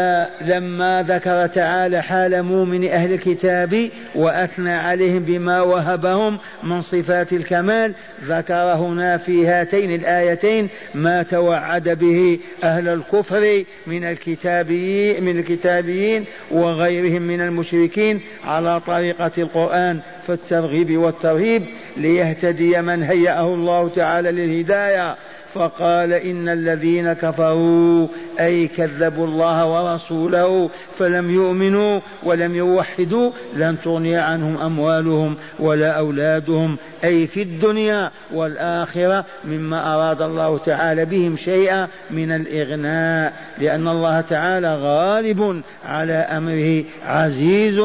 لما 0.41 1.06
ذكر 1.08 1.47
تعالى 1.47 2.02
حال 2.02 2.43
مؤمن 2.43 2.88
أهل 2.88 3.14
الكتاب 3.14 3.89
وأثنى 4.16 4.74
عليهم 4.74 5.24
بما 5.24 5.62
وهبهم 5.62 6.38
من 6.64 6.82
صفات 6.82 7.34
الكمال 7.34 7.93
ذكر 8.24 8.54
هنا 8.54 9.18
في 9.18 9.47
هاتين 9.47 9.95
الآيتين 9.95 10.70
ما 10.95 11.24
توعد 11.24 11.89
به 11.89 12.39
أهل 12.64 12.88
الكفر 12.88 13.64
من 13.88 14.04
الكتابيين 14.04 15.24
من 15.24 15.39
الكتابيين 15.39 16.26
وغيرهم 16.52 17.22
من 17.22 17.41
المشركين 17.41 18.22
على 18.43 18.80
طريقة 18.80 19.32
القرآن 19.38 19.99
في 20.26 20.34
الترغيب 20.34 20.97
والترهيب 20.97 21.66
ليهتدي 21.97 22.82
من 22.82 23.04
هيأه 23.04 23.54
الله 23.54 23.89
تعالى 23.95 24.32
للهداية. 24.32 25.16
فقال 25.54 26.14
إن 26.14 26.49
الذين 26.49 27.14
كفروا 27.14 28.08
أي 28.39 28.68
كذبوا 28.68 29.28
الله 29.28 29.66
ورسوله 29.66 30.70
فلم 30.97 31.32
يؤمنوا 31.32 31.99
ولم 32.24 32.56
يوحدوا 32.56 33.32
لن 33.56 33.78
تغني 33.84 34.16
عنهم 34.16 34.58
أموالهم 34.58 35.36
ولا 35.60 35.91
أولادهم 35.91 36.78
أي 37.04 37.28
في 37.28 37.41
الدنيا 37.41 38.12
والآخرة 38.34 39.26
مما 39.45 39.95
أراد 39.95 40.22
الله 40.22 40.58
تعالى 40.58 41.06
بهم 41.06 41.38
شيئا 41.38 41.88
من 42.12 42.32
الإغناء 42.32 43.34
لأن 43.58 43.88
الله 43.88 44.22
تعالى 44.22 44.76
غالب 44.76 45.62
على 45.86 46.14
أمره 46.14 46.84
عزيز 47.06 47.80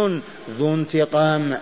ذو 0.58 0.74
انتقام. 0.74 1.56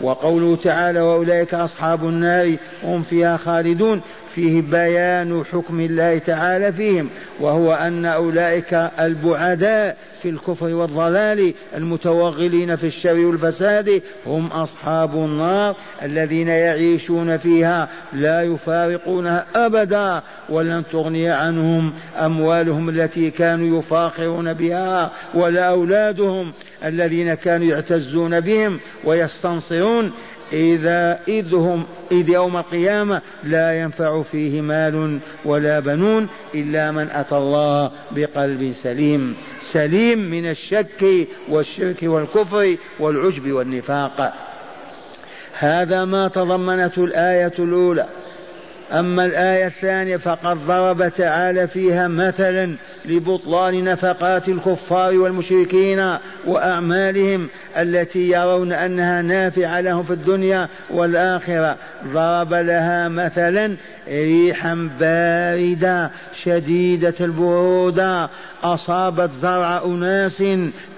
وقوله 0.00 0.56
تعالى 0.56 1.00
وأولئك 1.00 1.54
أصحاب 1.54 2.04
النار 2.04 2.56
هم 2.84 3.02
فيها 3.02 3.36
خالدون 3.36 4.00
فيه 4.38 4.62
بيان 4.62 5.44
حكم 5.44 5.80
الله 5.80 6.18
تعالى 6.18 6.72
فيهم 6.72 7.08
وهو 7.40 7.74
أن 7.74 8.04
أولئك 8.04 8.74
البعداء 9.00 9.96
في 10.22 10.28
الكفر 10.28 10.74
والضلال 10.74 11.54
المتوغلين 11.76 12.76
في 12.76 12.86
الشر 12.86 13.26
والفساد 13.26 14.02
هم 14.26 14.46
أصحاب 14.46 15.14
النار 15.14 15.76
الذين 16.02 16.48
يعيشون 16.48 17.36
فيها 17.36 17.88
لا 18.12 18.42
يفارقونها 18.42 19.46
أبدا 19.56 20.22
ولن 20.48 20.82
تغني 20.92 21.28
عنهم 21.28 21.92
أموالهم 22.18 22.88
التي 22.88 23.30
كانوا 23.30 23.78
يفاخرون 23.78 24.52
بها 24.52 25.10
ولا 25.34 25.64
أولادهم 25.64 26.52
الذين 26.84 27.34
كانوا 27.34 27.66
يعتزون 27.66 28.40
بهم 28.40 28.80
ويستنصرون. 29.04 30.12
إذا 30.52 31.20
إذ 31.28 31.54
هم 31.54 31.84
إذ 32.12 32.28
يوم 32.28 32.56
القيامة 32.56 33.22
لا 33.44 33.80
ينفع 33.80 34.22
فيه 34.22 34.60
مال 34.60 35.18
ولا 35.44 35.80
بنون 35.80 36.28
إلا 36.54 36.90
من 36.90 37.08
أتى 37.10 37.36
الله 37.36 37.90
بقلب 38.10 38.72
سليم 38.72 39.36
سليم 39.72 40.18
من 40.18 40.50
الشك 40.50 41.28
والشرك 41.48 42.02
والكفر 42.02 42.76
والعجب 43.00 43.52
والنفاق. 43.52 44.34
هذا 45.58 46.04
ما 46.04 46.28
تضمنته 46.28 47.04
الآية 47.04 47.52
الأولى. 47.58 48.06
أما 48.92 49.24
الآية 49.24 49.66
الثانية 49.66 50.16
فقد 50.16 50.66
ضرب 50.66 51.08
تعالى 51.08 51.68
فيها 51.68 52.08
مثلا 52.08 52.76
لبطلان 53.04 53.84
نفقات 53.84 54.48
الكفار 54.48 55.14
والمشركين 55.14 56.16
وأعمالهم 56.46 57.48
التي 57.76 58.30
يرون 58.30 58.72
أنها 58.72 59.22
نافعة 59.22 59.80
لهم 59.80 60.02
في 60.02 60.12
الدنيا 60.12 60.68
والآخرة. 60.90 61.76
ضرب 62.06 62.54
لها 62.54 63.08
مثلا 63.08 63.76
ريحا 64.08 64.90
باردة 65.00 66.10
شديدة 66.42 67.14
البرودة 67.20 68.30
أصابت 68.62 69.30
زرع 69.30 69.82
أناس 69.84 70.42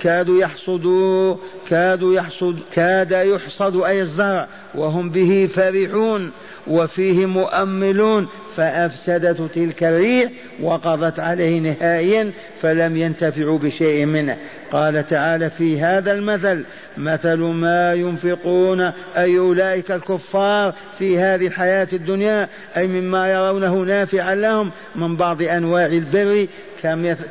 كادوا 0.03 0.41
يحصدوا 0.41 1.37
كادوا 1.71 2.15
يحصد 2.15 2.59
كاد 2.73 3.11
يحصد 3.11 3.77
أي 3.77 4.01
الزرع 4.01 4.49
وهم 4.75 5.11
به 5.11 5.49
فرحون 5.55 6.31
وفيه 6.67 7.27
مؤملون. 7.27 8.29
فأفسدت 8.61 9.51
تلك 9.55 9.85
الريح 9.85 10.31
وقضت 10.63 11.21
عليه 11.21 11.61
نهائيا 11.61 12.31
فلم 12.63 12.97
ينتفعوا 12.97 13.59
بشيء 13.59 14.07
منه. 14.07 14.37
قال 14.73 15.07
تعالى 15.07 15.51
في 15.51 15.81
هذا 15.81 16.13
المثل 16.13 16.65
مثل 16.97 17.39
ما 17.39 17.95
ينفقون 17.95 18.81
أي 19.17 19.39
أولئك 19.39 19.91
الكفار 19.91 20.75
في 20.99 21.19
هذه 21.19 21.47
الحياة 21.47 21.89
الدنيا 21.93 22.49
أي 22.77 22.87
مما 22.87 23.33
يرونه 23.33 23.75
نافعا 23.75 24.35
لهم 24.35 24.71
من 24.97 25.17
بعض 25.17 25.43
أنواع 25.43 25.87
البر 25.87 26.47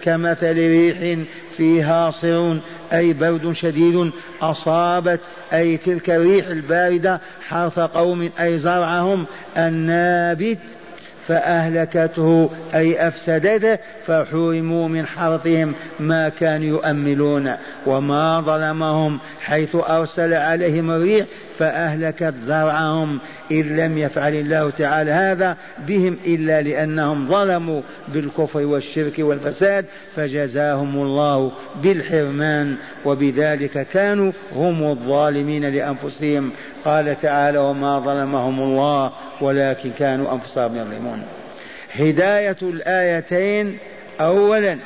كمثل 0.02 0.56
ريح 0.58 1.20
فيها 1.58 2.12
صر 2.12 2.60
أي 2.94 3.14
برد 3.14 3.52
شديد 3.52 4.12
أصابت 4.42 5.20
أي 5.54 5.78
تلك 5.78 6.10
الريح 6.10 6.48
الباردة 6.48 7.22
حرث 7.48 7.80
قوم 7.80 8.30
أي 8.40 8.58
زرعهم 8.58 9.26
النابت 9.58 10.79
فأهلكته 11.30 12.50
أي 12.74 13.08
أفسدته 13.08 13.78
فحرموا 14.06 14.88
من 14.88 15.06
حرثهم 15.06 15.74
ما 16.00 16.30
كانوا 16.30 16.68
يؤملون 16.68 17.54
وما 17.86 18.42
ظلمهم 18.42 19.20
حيث 19.42 19.76
أرسل 19.76 20.34
عليهم 20.34 20.92
الريح 20.92 21.26
فأهلكت 21.60 22.34
زرعهم 22.38 23.20
إذ 23.52 23.66
لم 23.68 23.98
يفعل 23.98 24.34
الله 24.34 24.70
تعالى 24.70 25.12
هذا 25.12 25.58
بهم 25.88 26.18
إلا 26.26 26.62
لأنهم 26.62 27.28
ظلموا 27.28 27.82
بالكفر 28.08 28.66
والشرك 28.66 29.20
والفساد 29.20 29.86
فجزاهم 30.16 30.96
الله 30.96 31.52
بالحرمان 31.84 32.76
وبذلك 33.06 33.88
كانوا 33.94 34.32
هم 34.52 34.84
الظالمين 34.84 35.66
لأنفسهم. 35.66 36.52
قال 36.86 37.18
تعالى 37.18 37.58
وما 37.58 38.00
ظلمهم 38.00 38.60
الله 38.60 39.12
ولكن 39.42 39.92
كانوا 39.92 40.34
أنفسهم 40.34 40.76
يظلمون. 40.78 41.24
هداية 41.94 42.58
الآيتين 42.62 43.78
أولا 44.22 44.78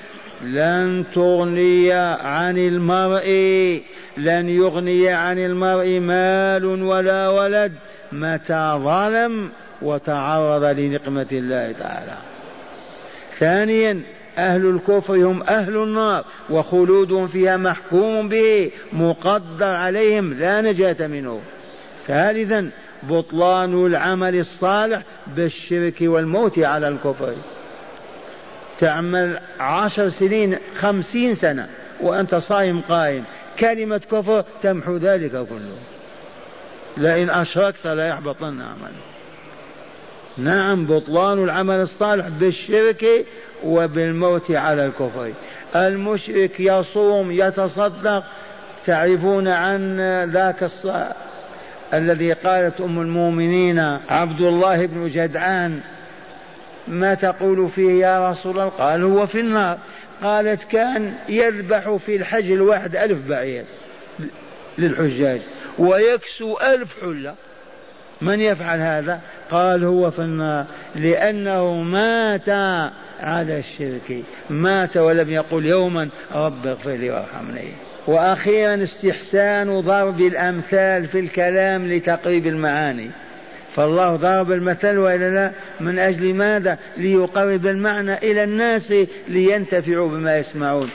لن 0.43 1.03
تغني 1.15 1.91
عن 1.91 2.57
المرء 2.57 3.27
لن 4.17 4.49
يغني 4.49 5.09
عن 5.09 5.37
المرء 5.37 5.99
مال 5.99 6.65
ولا 6.65 7.29
ولد 7.29 7.73
متى 8.11 8.79
ظلم 8.83 9.49
وتعرض 9.81 10.63
لنقمة 10.63 11.27
الله 11.31 11.71
تعالى. 11.71 12.17
ثانيا 13.39 14.01
أهل 14.37 14.65
الكفر 14.65 15.15
هم 15.15 15.43
أهل 15.43 15.75
النار 15.75 16.25
وخلودهم 16.49 17.27
فيها 17.27 17.57
محكوم 17.57 18.29
به 18.29 18.71
مقدر 18.93 19.65
عليهم 19.65 20.33
لا 20.33 20.61
نجاة 20.61 21.07
منه. 21.07 21.41
ثالثا 22.07 22.69
بطلان 23.03 23.85
العمل 23.85 24.39
الصالح 24.39 25.03
بالشرك 25.35 25.95
والموت 26.01 26.59
على 26.59 26.87
الكفر. 26.87 27.33
تعمل 28.79 29.39
عشر 29.59 30.09
سنين 30.09 30.57
خمسين 30.75 31.35
سنة 31.35 31.67
وأنت 32.01 32.35
صايم 32.35 32.81
قائم. 32.89 33.23
كلمة 33.59 34.01
كفر 34.11 34.45
تمحو 34.61 34.97
ذلك 34.97 35.31
كله. 35.31 35.77
لئن 36.97 37.29
أشركت 37.29 37.87
لا 37.87 38.07
يحبطن 38.07 38.61
عملك. 38.61 39.03
نعم 40.37 40.85
بطلان 40.85 41.43
العمل 41.43 41.75
الصالح 41.75 42.27
بالشرك 42.27 43.25
وبالموت 43.63 44.51
على 44.51 44.85
الكفر. 44.85 45.31
المشرك 45.75 46.59
يصوم 46.59 47.31
يتصدق. 47.31 48.23
تعرفون 48.85 49.47
عن 49.47 49.99
ذاك. 50.23 50.69
الذي 51.93 52.33
قالت 52.33 52.81
أم 52.81 53.01
المؤمنين 53.01 53.79
عبد 54.09 54.41
الله 54.41 54.85
بن 54.85 55.07
جدعان 55.07 55.79
ما 56.87 57.13
تقول 57.13 57.69
فيه 57.69 58.05
يا 58.05 58.31
رسول 58.31 58.51
الله؟ 58.51 58.69
قال 58.69 59.03
هو 59.03 59.27
في 59.27 59.39
النار. 59.39 59.77
قالت 60.23 60.63
كان 60.63 61.13
يذبح 61.29 61.95
في 61.95 62.15
الحج 62.15 62.51
الواحد 62.51 62.95
ألف 62.95 63.27
بعير 63.27 63.65
للحجاج 64.77 65.41
ويكسو 65.79 66.57
ألف 66.57 67.01
حلة. 67.01 67.35
من 68.21 68.41
يفعل 68.41 68.79
هذا؟ 68.79 69.19
قال 69.51 69.83
هو 69.83 70.11
في 70.11 70.19
النار. 70.19 70.65
لأنه 70.95 71.73
مات 71.73 72.49
على 73.19 73.59
الشرك. 73.59 74.23
مات 74.49 74.97
ولم 74.97 75.29
يقل 75.29 75.65
يوما 75.65 76.09
رب 76.35 76.67
اغفر 76.67 76.91
لي 76.91 77.11
وارحمني. 77.11 77.71
وأخيرا 78.07 78.83
استحسان 78.83 79.79
ضرب 79.79 80.21
الأمثال 80.21 81.07
في 81.07 81.19
الكلام 81.19 81.93
لتقريب 81.93 82.47
المعاني. 82.47 83.11
فالله 83.75 84.15
ضرب 84.15 84.51
المثل 84.51 84.97
وإلا 84.97 85.29
لا 85.29 85.51
من 85.79 85.99
أجل 85.99 86.33
ماذا؟ 86.33 86.77
ليقرب 86.97 87.67
المعنى 87.67 88.17
إلى 88.17 88.43
الناس 88.43 88.93
لينتفعوا 89.27 90.09
بما 90.09 90.37
يسمعون. 90.37 90.89